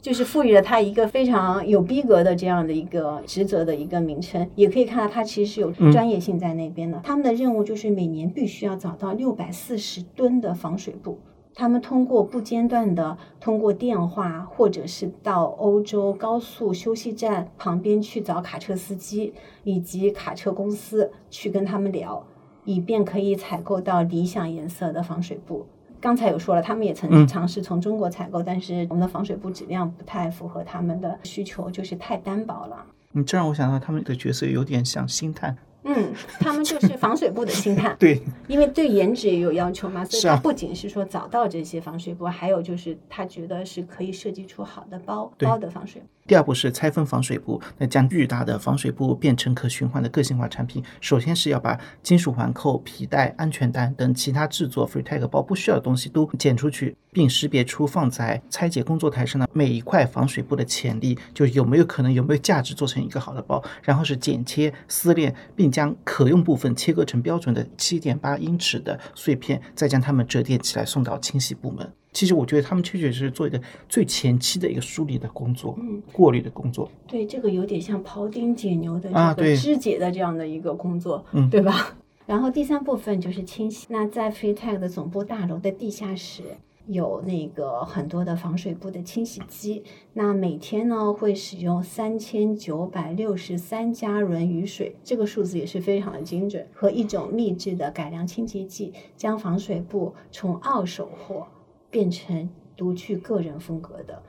[0.00, 7.00] 就是赋予了他一个非常有逼格的这样的一个职责的一个名称，也可以看到他其实是有嗯专业性在那边的。
[7.02, 11.18] 他们的任务就是每年必须要找到六百四十吨的防水布。
[11.58, 22.24] 他们通过不间断的通过电话，或者是到欧洲高速休息站旁边去找卡车司机以及卡车公司去跟他们聊，
[22.64, 25.66] 以便可以采购到理想颜色的防水布。
[26.00, 32.86] 刚才有说了，他们也曾嗯尝试从中国采购，但是我们的防水布质量不太符合他们的需求，就是太单薄了。
[33.10, 35.56] 你这让我想到他们的角色有点像星探。
[35.84, 37.96] 嗯，他们就是防水布的星探。
[38.00, 46.02] 对，因为对颜值也有要求嘛，所以他不仅是说找到这些防水布，还有就是他觉得是可以设计出好的包包的防水。
[46.28, 50.84] 第二步是拆分防水布，那将巨大的防水布变成可循环的个性化产品。
[51.00, 63.64] 首先是要把金属环扣、皮带、安全带等其他制作 Free Tag 包不需要的东西都剪出去，并识别出放在拆解工作台上的每一块防水布的潜力，就有没有可能、有没有价值做成一个好的包。
[63.82, 71.90] 然后是剪切、撕裂，并将可用部分切割成标准的七点八英尺的碎片，再将它们折叠起来送到清洗部门。
[72.18, 76.90] 其实我觉得他们确确实实做一个最前期的一个梳理的工作，嗯，过滤的工作。
[77.06, 81.96] 对，这个有点像庖丁解牛的啊对这个肢解的这样的一个工作，嗯对吧？
[82.26, 83.86] 然后第三部分就是清洗。
[83.88, 86.42] 那在 Free Tag 的总部大楼的地下室
[86.88, 101.46] 有那个很多的防水布的清洗机，那每天呢会使用三千九百六十三加仑雨水，这个数字也是非常的精准，和一种秘制的改良清洁剂，将防水布从二手货
[101.90, 104.22] 变成独具个人风格的。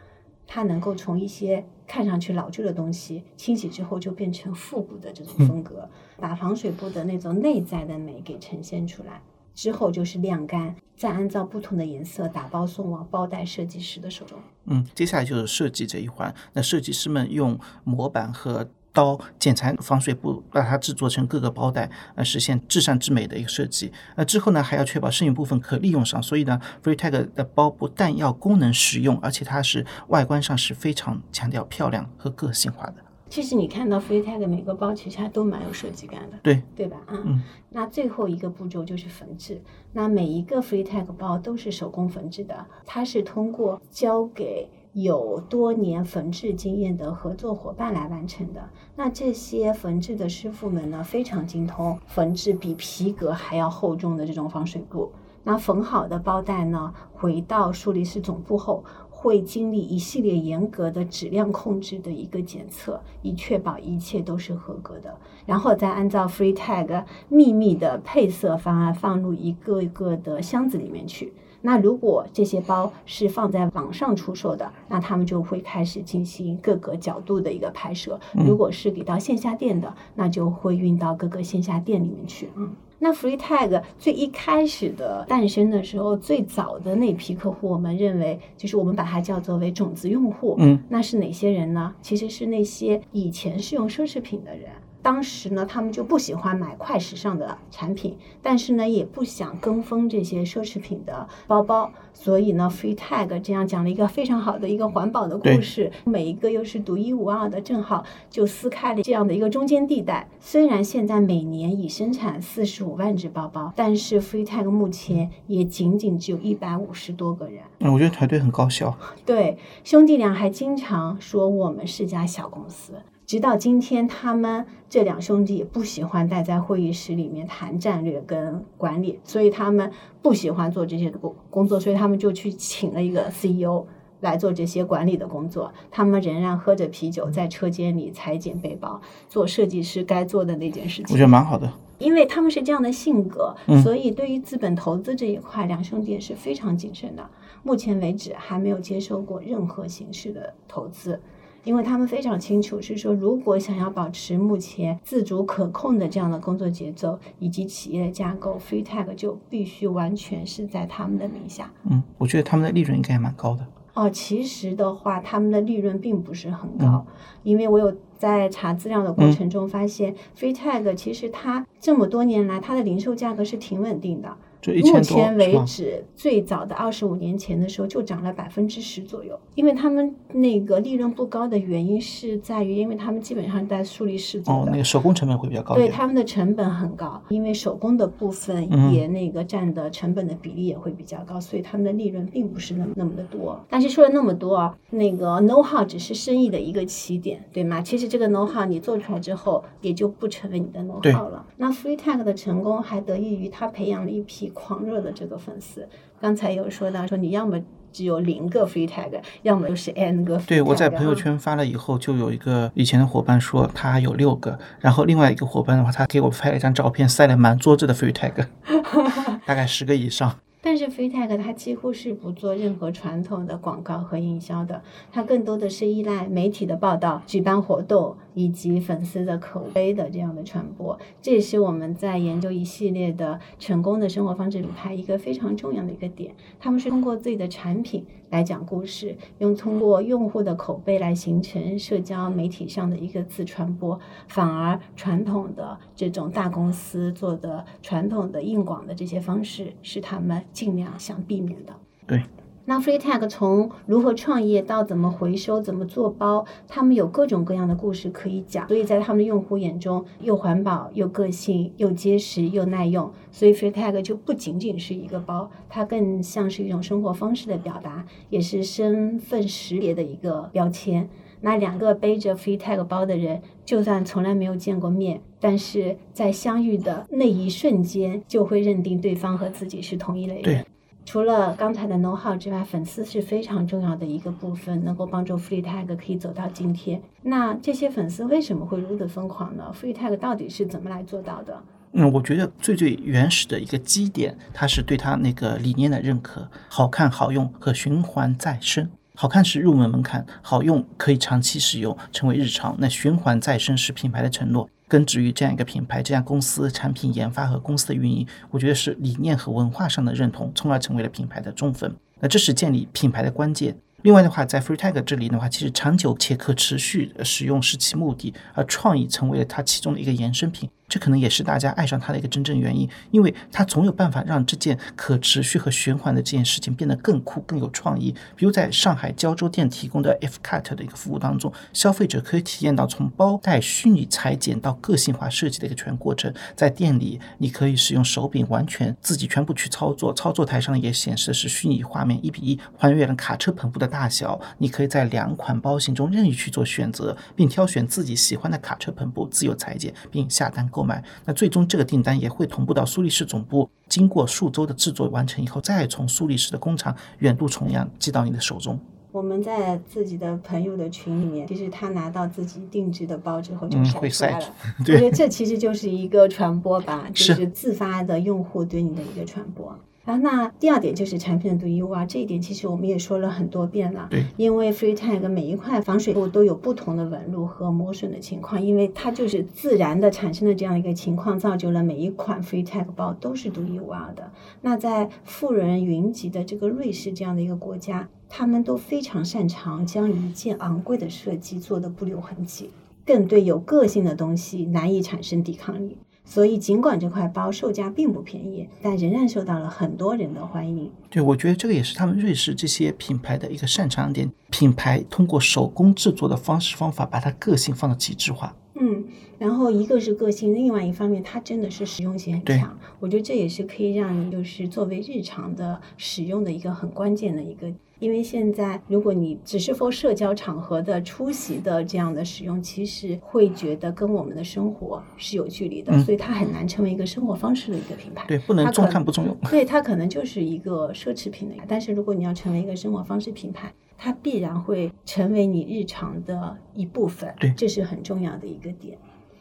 [0.45, 9.21] 它能够从一些看上去老旧的东西清洗之后，就变成复古的这种风格，把防水布的那种内在的美给呈现出来。
[9.53, 14.39] 之后就是晾干，再按照不同的颜色打包送往包袋设计师的手中。
[14.65, 16.33] 嗯，接下来就是设计这一环。
[16.53, 23.91] 那设计师们用模板和刀剪裁防水布，把它制作成各个包袋，呃，实现至善至美的一个设计。
[24.15, 26.21] 呃，之后呢，还要确保剩余部分可利用上。
[26.21, 32.95] 所以呢，Free Tag 的包不但要功能实用，而且它是外观上是非常强调漂亮和个性化的。
[33.29, 36.97] 其实你看到 Free Tag 每个包，其实它都蛮有设计感的，对，对吧？
[37.05, 39.61] 啊，嗯那最后一个步骤就是缝制。
[39.93, 48.69] 那每一个 Free Tag 包都是手工缝制的，它是通过交给有多年缝制经验的合作伙伴来完成的。
[48.95, 55.11] 那这些缝制的师傅们呢，非常精通缝制比皮革还要厚重的这种防水布。
[55.43, 71.33] 那缝好的包带呢，回到苏黎世总部后，会经历一系列严格的质量控制的一个检测，以确保一切都是合格的，然后再按照 Free Tag 秘密的配色方案放入一个一个的箱子里面去。
[71.61, 82.49] 那如果这些包是放在网上出售的，那他们就会开始进行各个角度的一个拍摄；如果是给到线下店的，那就会运到各个线下店里面去。
[82.55, 90.55] 嗯，那 Free Tag 最一开始的诞生的时候，最早的那批客户，我们认为就是我们把它叫作为种子用户。
[90.59, 91.93] 嗯，那是哪些人呢？
[92.01, 94.69] 其实是那些以前是用奢侈品的人。
[95.09, 110.29] 当时呢，他们就不喜欢买快时尚的产品，但是呢，也不想跟风这些奢侈品的包包，所以呢，Free Tag 这样讲了一个非常好的一个环保的故事，每一个又是独一无二的，正好就撕开了这样的一个中间地带。
[110.39, 117.63] 虽然现在每年已生产四十五万只包包，但是 Free Tag 目前也仅仅只有一百五十多个人。
[117.79, 118.95] 嗯，我觉得团队很高效。
[119.25, 122.93] 对，兄弟俩还经常说我们是家小公司。
[123.29, 133.85] 直到今天，他们这两兄弟不喜欢待在会议室里面谈战略跟管理，所以他们不喜欢做这些工工作，所以他们就去请了一个 CEO
[134.21, 135.71] 来做这些管理的工作。
[135.91, 141.13] 他们仍然喝着啤酒，在车间里裁剪背包，做设计师该做的那件事情。
[141.13, 147.29] 我觉得蛮好的，因为他们是这样的性格，嗯所以对于资本投资这一块，两兄弟也是非常谨慎的。
[147.61, 151.21] 目前为止，还没有接受过任何形式的投资。
[151.63, 161.71] 因为他们非常清楚，是说如果想要保持目前自主可控的这样的工作节奏以及企业的架构，Free Tag 就必须完全是在他们的名下。
[161.89, 163.65] 嗯，我觉得他们的利润应该也蛮高的。
[163.93, 167.05] 哦，其实的话，他们的利润并不是很高，
[167.43, 174.37] 因为我有在查资料的过程中发现、f r e e Tag 其实它这么多年来，它的零售价格是挺稳定的。
[174.61, 179.39] 就一千多，目前为止，最早的二十五年前的时候就涨了百分之十左右。
[179.55, 185.87] 因为他们那个利润不高的原因是在于，因为他们基本上在苏黎世做哦，那个手工成本会比较高对。
[185.89, 193.59] 他们的成本很高，因为手工的部分嗯也那个占的成本的比例也会比较高，所以他们的利润并不是那么那么的多。
[193.69, 197.81] 但是说了那么多啊，那个 know how 只是生意的一个起点，对吗？
[197.81, 201.45] 其实这个 know how 你做出来之后，也就不成为你的 know 对 how 了。
[201.57, 205.87] 那 Free Tag 的成功还得益于他培养了一批狂热的这个粉丝。
[206.19, 207.59] 刚才有说到说你要么
[207.91, 210.45] 只有零个 Free Tag，要么就是 N 个 free tag。
[210.47, 218.47] 对，我在朋友啊圈发了以后，就有一个以前的伙伴说他有六个，然后另外一个伙伴的话，他给我拍了一张照片，塞了满桌子的 free tag，
[219.45, 220.39] 大概十个以上。
[220.61, 230.99] 但是 Free Tag 它几乎是不做任何传统的广告和营销的，它更多的是依赖媒体的报道、举办活动以及粉丝的口碑的这样的传播。
[231.21, 236.35] 这也是我们在研究一系列的成功的生活方式品牌一个非常重要的一个点。
[236.59, 243.97] 他们是通过自己的产品来讲故事，用通过用户的口碑来形成社交媒体上的一个自传播，
[244.27, 251.73] 反而传统的这种大公司做的传统的硬广的这些方式，是他们尽量想避免的。
[252.05, 252.23] 对。
[252.65, 258.67] 那 Free Tag 从如何创业到怎么回收、怎么做包，他们有各种各样的故事可以讲。
[258.67, 263.11] 所以在他们的用户眼中，又环保、又个性、又结实、又耐用。
[263.31, 271.09] 所以 Free Tag 就不仅仅是一个包，它更像是一种生活方式的表达，也是身份识别的一个标签。
[271.41, 280.65] 那两个背着 Free Tag 包的人，就算从来没有见过面，但是在相遇的那一瞬间，就会认定对方和自己是同一类人对。
[281.05, 287.01] 除了刚才的 know how 之外，粉丝是非常重要的一个部分，能够帮助 Free Tag 可以走到今天。
[287.23, 291.63] 那这些粉丝为什么会如此疯狂呢？Free Tag 到底是怎么来做到的？
[291.93, 298.91] 嗯，我觉得最最原始的一个基点，它是对它那个理念的认可，好看、好用和循环再生。
[299.21, 302.73] 好看是入门门槛，好用可以长期使用，成为日常。
[302.79, 308.25] 那循环再生是品牌的承诺，根植于这样一个品牌、这家公司产品研发和公司的运营。
[308.49, 311.93] 我觉得是理念和文化上的认同，从而成为了品牌的忠粉。
[312.21, 313.75] 那这是建立品牌的关键。
[314.03, 320.69] 另外的话，在 Free Tag 这里的话，其实长久且可持续使用是其目的，而创意成为了它其中的一个衍生品。
[320.89, 328.13] 这可能也是大家爱上它的一个真正原因，因为它总有办法让这件可持续和循环的这件事情变得更酷、更有创意。
[328.35, 336.33] 比如在上海胶州店提供的 F Cut 的一个服务当中，消费者可以体验到从包带虚拟裁剪到个性化设计的一个全过程。
[336.55, 344.39] 在店里，你可以使用手柄完全自己全部去操作，操作台上也显示的是虚拟画面，一比一还原了卡车篷布的大小。
[344.57, 351.03] 你可以在两款包型中任意去做选择，并挑选自己喜欢的卡车篷布，自由裁剪，并下单购买。
[351.25, 358.79] 那最终这个订单也会同步到苏黎世总部，经过数周的制作完成以后，再从苏黎世的工厂远渡重洋寄到你的手中。
[359.11, 364.55] 我们在自己的朋友的群里面，其实他拿到自己定制的包之后就会晒出来了。
[364.77, 369.75] 我对觉得这其实就是一个传播吧，就是是自发的用户对你的一个传播。
[370.09, 374.07] 啊，那第二点就是产品的独一无二，这一点其实我们也说了很多遍了。
[374.09, 384.31] 对，因为 Free Tag 每一块防水布都有不同的纹路和磨损的情况，因为它就是自然的产生的这样一个情况，造就了每一款 Free Tag 包都是独一无二的。
[384.61, 392.71] 那在富人云集的这个瑞士这样的一个国家，他们都非常擅长将一件昂贵的设计做得不留痕迹，
[393.05, 395.99] 更对有个性的东西难以产生抵抗力。
[396.29, 400.91] 所以，尽管这块包售价并不便宜，但仍然受到了很多人的欢迎。
[401.09, 408.55] 对，我觉得这个也是他们瑞士这些品牌的一个擅长点，品牌通过手工制作的方式方法，把它个性放到极致化。
[408.75, 409.05] 嗯，
[409.39, 412.77] 然后一个是个性，另外一方面它真的是实用性很对强。
[412.99, 417.73] 我觉得这也是可以让你就是作为日常的使用的一个很关键的一个。
[417.99, 428.25] 因为现在如果你只是 for 社交场合的出席的这样的使用，其实会觉得跟我们的生活是有距离的，嗯所以它很难成为一个生活方式的一个品牌。
[428.27, 429.37] 对，不能中它可看不重用。
[429.49, 438.97] 对，它可能就是一个奢侈品的，但是如果你要成为一个生活方式品牌，它必然会成为你日常的一部分，对这是很重要的一个点。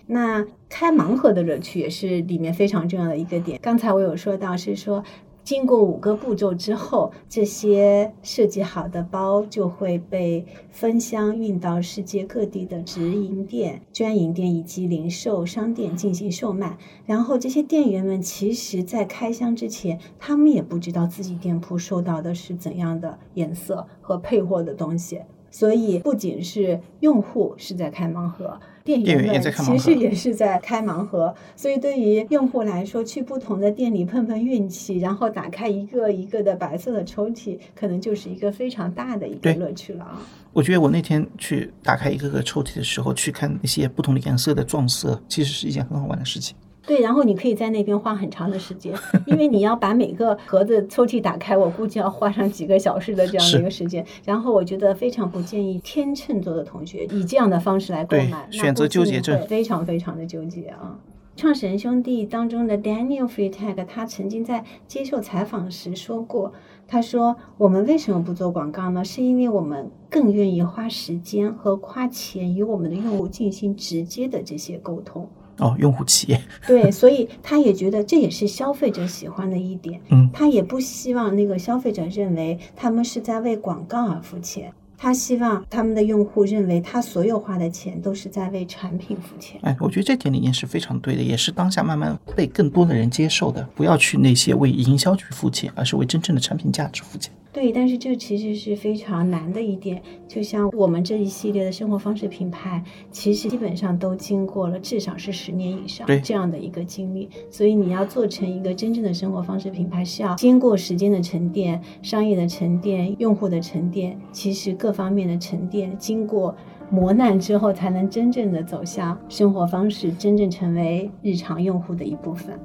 [0.07, 3.61] 那开盲盒的乐趣也是里面非常重要的一个点。
[3.63, 5.05] 刚才我有说到是说。
[5.49, 16.77] 经过五个步骤之后，这些设计好的包就会被分箱运到世界各地的直营店、专营店以及零售商店进行售卖。
[17.07, 25.23] 然后这些店员们其实，在开箱之前，他们也不知道自己店铺收到的是怎样的颜色和配货的东西。
[25.51, 31.35] 所以，不仅是用户是在开盲盒，店店员也在开盲盒其实也是在开盲盒。
[31.55, 40.23] 所以，对于用户来说，去不同的店里碰碰运气，然后打开一个一个的白色的抽屉，可能就是一个非常大的一个乐趣了啊。
[40.55, 46.57] 我觉得我那天去打开一个个抽屉的时候，去看那些不同的颜色的撞色，其实是一件很好玩的事情。
[46.89, 48.95] 对，然后你可以在那边花很长的时间，
[49.27, 54.03] 因为你要把每个盒子抽屉打开，我估计要花上几个小时的这样的一个时间。
[54.25, 60.99] 然后我觉得非常不建议天秤座的同学以这样的方式来购买，那选择纠结症会非常非常的纠结啊。
[61.37, 66.55] 创始人兄弟当中的 Daniel Freitag，他曾经在接受采访时说过，
[66.89, 69.05] 他说：“我们为什么不做广告呢？
[69.05, 75.29] 是因为我们更愿意花时间和花钱与我们的用户进行直接的这些沟通。”
[75.59, 80.01] 哦，用户企业，对，所以他也觉得这也是消费者喜欢的一点。
[80.11, 89.61] 嗯，他也不希望那个消费者认为他们是在为广告而付钱，他希望他们的用户认为他所有花的钱都是在为产品付钱。
[89.63, 93.69] 哎，我觉得这点理念是非常对的，也是当下慢慢被更多的人接受的。
[93.75, 97.33] 不要去那些为营销去付钱，而是为真正的产品价值付钱。
[97.53, 100.01] 对，但是这其实是非常难的一点。
[100.29, 107.29] 就像我们这一系列的生活方式品牌，其实基本上都经过了至少是十年以上这样的一个经历。
[107.51, 116.55] 所以你要做成一个真正的生活方式品牌，是要经过时间的沉淀、商业的沉淀、用户的沉淀，其实各方面的沉淀，经过。
[116.91, 122.59] 磨难之后，才能真正的走向生活方式，真正成为日常用户的一部分。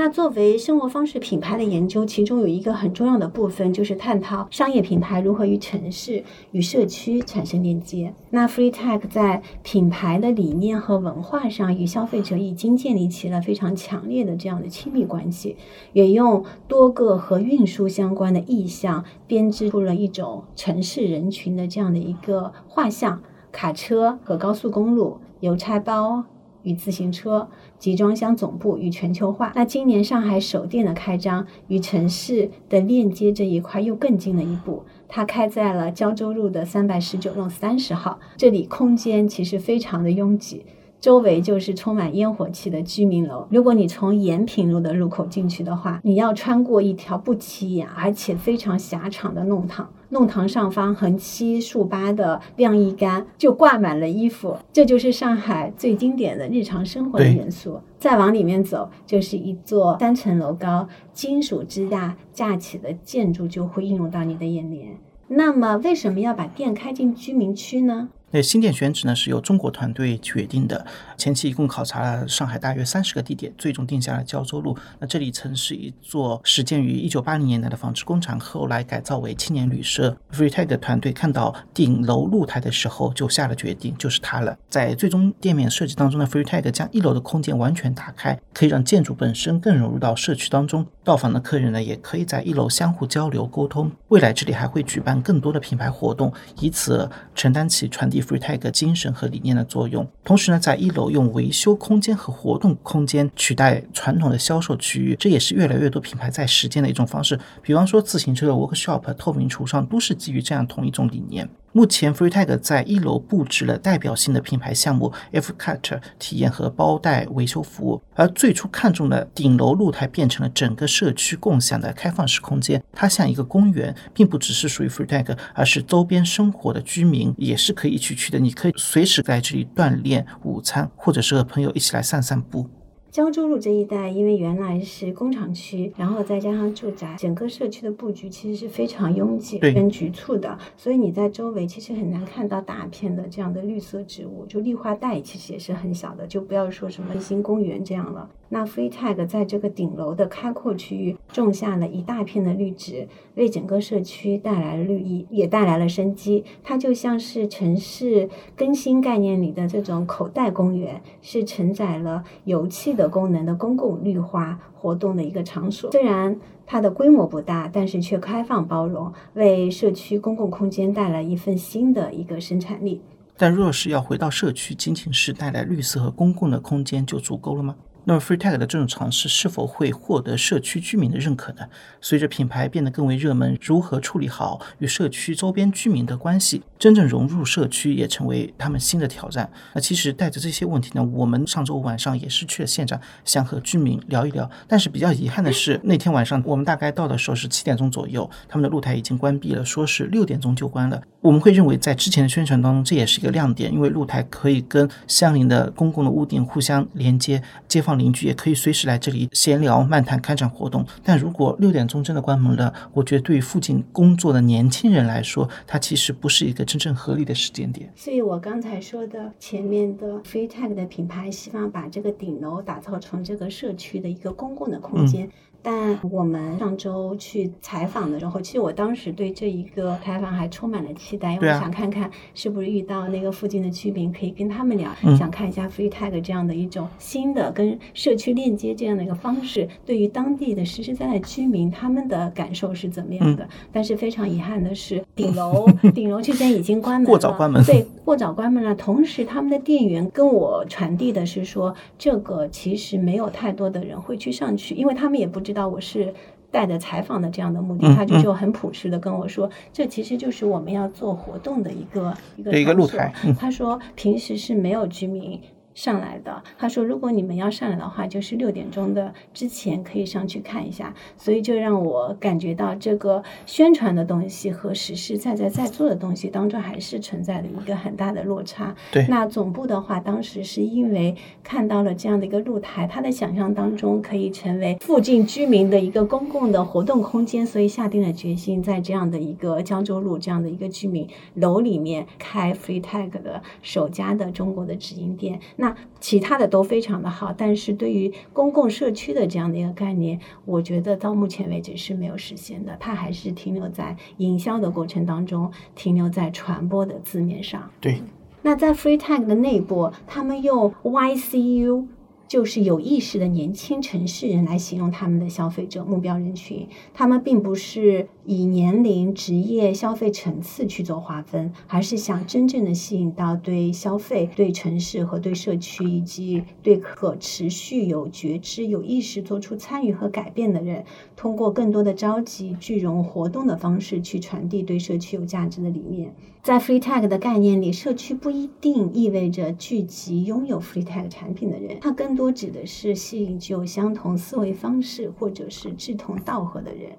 [0.00, 8.14] 那作为生活方式品牌的研究，其中有一个很重要的部分，就是探讨商业品牌如何与城市、与社区产生链接。
[8.30, 15.58] 那 FreeTag 在品牌的理念和文化上，与消费者已经建立起了非常强烈的这样的亲密关系，
[15.92, 23.20] 也用多个和运输相关的意象编织出了一种城市人群的这样的一个画像：
[23.52, 26.24] 卡车和高速公路、邮差包。
[26.62, 27.48] 与自行车
[27.80, 29.52] 集装箱总部与全球化。
[29.56, 34.84] 那今年上海首店的开张，与城市的链接这一块又更进了一步。
[35.08, 40.64] 它开在了胶州路的三百十九弄三十号，这里空间其实非常的拥挤。
[41.00, 43.46] 周围就是充满烟火气的居民楼。
[43.50, 57.80] 如果你从延平路的入口进去的话，你要穿过一条不起眼而且非常狭长的弄堂，弄堂上方横七竖八的晾衣杆就挂满了衣服，这就是上海最经典的日常生活的元素。
[57.98, 64.98] 再往里面走，就是一座三层楼高、金属支架架起的建筑，就会映入到你的眼帘。
[65.28, 68.08] 那么，为什么要把店开进居民区呢？
[68.32, 74.76] 那新店选址呢是由中国团队决定的，前期一共考察了上海大约三十个地点，最终定下了胶州路。
[75.00, 80.16] 那这里曾是一座始建于一九八零年代的纺织工厂，后来改造为青年旅社。
[80.32, 84.56] FreeTag 团队看到顶楼露台的时候，就下了决定，就是它了。
[84.68, 90.86] 在最终店面设计当中呢，FreeTag 将一楼的空间完全打开，可以让建筑本身更融入到社区当中。
[91.02, 93.90] 到访的客人呢，也可以在一楼相互交流沟通。
[94.06, 98.19] 未来这里还会举办更多的品牌活动，以此承担起传递。
[98.20, 107.38] FreeTag 精神和理念的作用，同时呢，在一楼用维修空间和活动空间取代传统的销售区域，这也是越来越多品牌在实践的一种方式。
[107.62, 111.48] 比方说，自行车的 workshop、透明橱窗，都是基于这样同一种理念。
[111.72, 122.82] 目前，FreeTag 在一楼布置了代表性的品牌项目 F-Cut 体验和包袋维修服务，而最初看中的顶楼露台变成了整个社区共享的开放式空间。
[122.92, 128.40] 它像一个公园，并不只是属于 FreeTag，而是周边生活的居民也是可以一起去的。
[128.40, 132.68] 你可以随时在这里锻炼、午餐，或者是和朋友一起来散散步。
[133.10, 148.30] 胶州路这一带，因为原来是工厂区，然后再加上住宅，整个社区的布局其实是非常拥挤跟局促的，所以你在周围其实很难看到大片的这样的绿色植物，就绿化带其实也是很小的，就不要说什么新公园这样了。
[148.52, 156.44] 那 FreeTag 在这个顶楼的开阔区域种下了一大片的绿植，为整个社区带来了绿意，也带来了生机。
[156.64, 165.92] 它就像是城市更新概念里的这种口袋公园，是承载了油气的功能的公共绿化活动的一个场所。
[165.92, 166.36] 虽然
[166.66, 173.00] 它的规模不大，但是却开放包容，为社区公共空间带来一份新的一个生产力。
[173.36, 177.76] 但若是要回到社区，仅仅是带来绿色和公共的空间就足够了吗？
[178.04, 181.66] 那么，FreeTag 的这种尝试是否会获得社区居民的认可呢？
[182.00, 189.48] 随着品牌变得更为热门，如何处理好与社区周边居民的关系，真正融入社区也成为他们新的挑战。
[189.74, 194.50] 那其实带着这些问题呢，我们上周五晚上也是去了现场，想和居民聊一聊。
[194.66, 201.00] 但是比较遗憾的是，那天晚上我们大概到的时候是七点钟左右，他们的露台已经关闭了，说是六点钟就关了。
[201.20, 208.00] 我们会认为，在之前的宣传当中，这也是一个亮点，因为露台可以跟相邻的公共的屋顶互相连接，街坊。
[208.00, 210.86] 邻居也可以随时来这里闲聊、漫谈、开展活动。
[211.04, 217.92] 但如果六点钟真的关门了，我觉得对于附近工作的年轻人来说，它其实不是一个真正合理的时间点。
[217.96, 225.28] 所以我刚才说的前面的 FreeTag 的品牌，希望把这个顶楼打造成这个社区的一个公共的空间。
[225.62, 243.46] 但我们上周去采访的时候，其实我当时对这一个采访还充满了期待，因为想看看是不是遇到那个附近的居民，可以跟他们聊，想看一下 FreeTag 这样的一种新的跟社区链接这样的一个方式，对于当地的实实在在居民他们的感受是怎么样的。
[243.70, 248.74] 但是非常遗憾的是，顶楼 顶楼这边已经关门了，过早关门，对，过早关门了。
[248.74, 255.49] 同时，他们的店员跟我传递的是说，这个其实没有太多的人会去上去，因为他们也不知。
[255.50, 256.14] 知道我是
[256.48, 263.12] 带着采访的这样的目的，他就就很朴实的跟我说，这其实就是我们要做活动的一个一个一个露台。
[263.36, 265.40] 他说平时是没有居民。
[265.74, 278.74] 上来的，他说如果你们要上来的话，就是六点钟的之前可以上去看一下，所以就让我感觉到这个宣传的东西和实实在在在做的东西当中还是存在的一个很大的落差。
[278.90, 295.38] 对，那总部的话，当时是因为看到了这样的一个露台，他的想象当中可以成为附近居民的一个公共的活动空间，所以下定了决心，在这样的一个江州路这样的一个居民楼里面开 FreeTag 的首家的中国的直营店。
[295.60, 307.70] 那其他的都非常的好，但是对于公共社区的这样的一个概念，我觉得到目前为止是没有实现的，它还是停留在营销的过程当中，停留在传播的字面上。
[307.80, 308.00] 对。
[308.42, 311.86] 那在 FreeTag 的内部，他们用 YCU。
[312.30, 330.84] 就是有意识的年轻城市人来形容他们的消费者目标人群，他们并不是以年龄、职业、消费层次去做划分，而是想真正的吸引到对消费、对城市和对社区以及对可持续有觉知、有意识做出参与和改变的人，
[331.16, 336.14] 通过更多的召集、聚融活动的方式去传递对社区有价值的理念。
[336.42, 346.92] 在 FreeTag 的概念里，社区不一定意味着聚集拥有 FreeTag 产品的人，它更多指的是吸引具有相同思维方式或者是志同道合的人。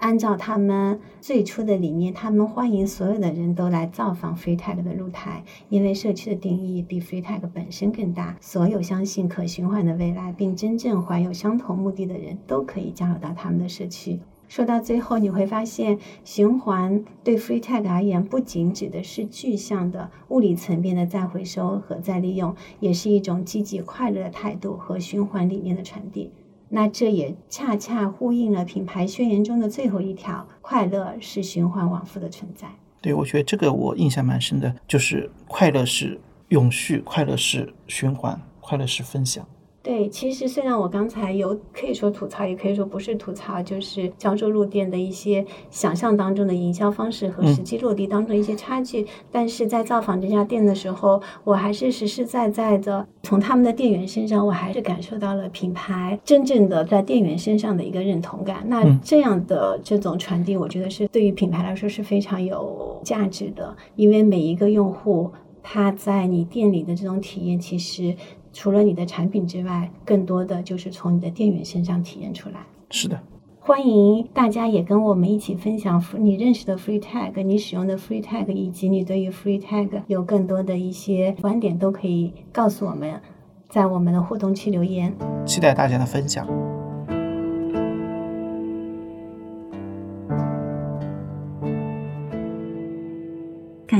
[0.00, 8.34] 按照他们最初的理念，他们欢迎所有的人都来造访 FreeTag 的露台，因为社区的定义比 FreeTag 本身更大。
[8.40, 14.18] 所有相信可循环的未来并真正怀有相同目的的人都可以加入到他们的社区。
[14.48, 26.32] 说到最后，你会发现循环对 Free Tag 而言，不仅指的是具象的物理层面的再回收和再利用，也是一种积极快乐的态度和循环理念的传递。
[26.72, 32.68] 那这也恰恰呼应了品牌宣言中的最后一条：快乐是循环往复的存在。
[33.02, 39.46] 对，我觉得这个我印象蛮深的，就是快乐是永续，快乐是循环，快乐是分享。
[39.82, 58.62] 对，其实虽然我刚才有可以说吐槽，也可以说不是吐槽，就是胶州路店的一些想象当中的营销方式和实际落地当中的一些差距，但是在造访这家店的时候，我还是实实在在的从他们的店员身上，我还是感受到了品牌真正的在店员身上的一个认同感。
[58.66, 65.30] 那这样的这种传递，我觉得是对于品牌来说是非常有价值的，因为每一个用户
[65.62, 68.14] 他在你店里的这种体验，其实。
[68.52, 72.56] 除了你的产品之外，更多的就是从你的店员身上体验出来。
[72.90, 73.20] 是的，
[73.60, 83.20] 欢迎大家也跟我们一起分享你认识的 Free Tag，你使用的 Free Tag，以及你对于 Free Tag 有更多的一些观点，都可以告诉我们，
[83.68, 85.14] 在我们的互动区留言。
[85.46, 86.46] 期待大家的分享。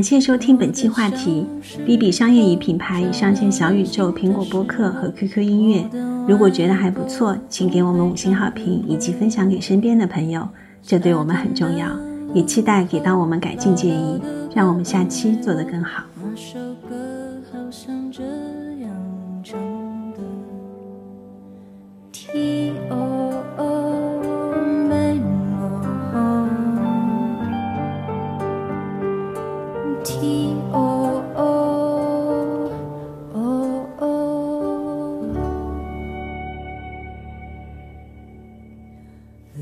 [0.01, 1.47] 感谢收听本期话题。
[1.85, 5.85] B B 商业与品牌已上线小宇宙、苹果播客和 QQ 音乐。
[6.27, 10.49] 如果觉得还不错，请给我们五星好评，以及分享给身边的朋友，
[10.83, 11.87] 这对我们很重要。
[12.33, 14.19] 也期待给到我们改进建议，
[14.55, 16.05] 让我们下期做得更好。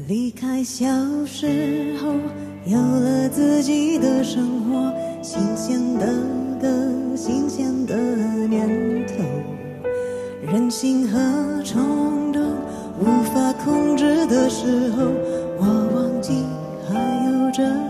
[0.07, 0.86] 离开小
[1.24, 2.12] 时候，
[2.66, 6.07] 有了自己的生活，新鲜的
[6.61, 6.68] 歌，
[7.16, 8.68] 新鲜的念
[9.07, 9.14] 头，
[10.47, 12.43] 任性和冲动
[13.01, 15.07] 无法控制的时候，
[15.59, 15.64] 我
[15.95, 16.45] 忘记
[16.86, 17.88] 还有这。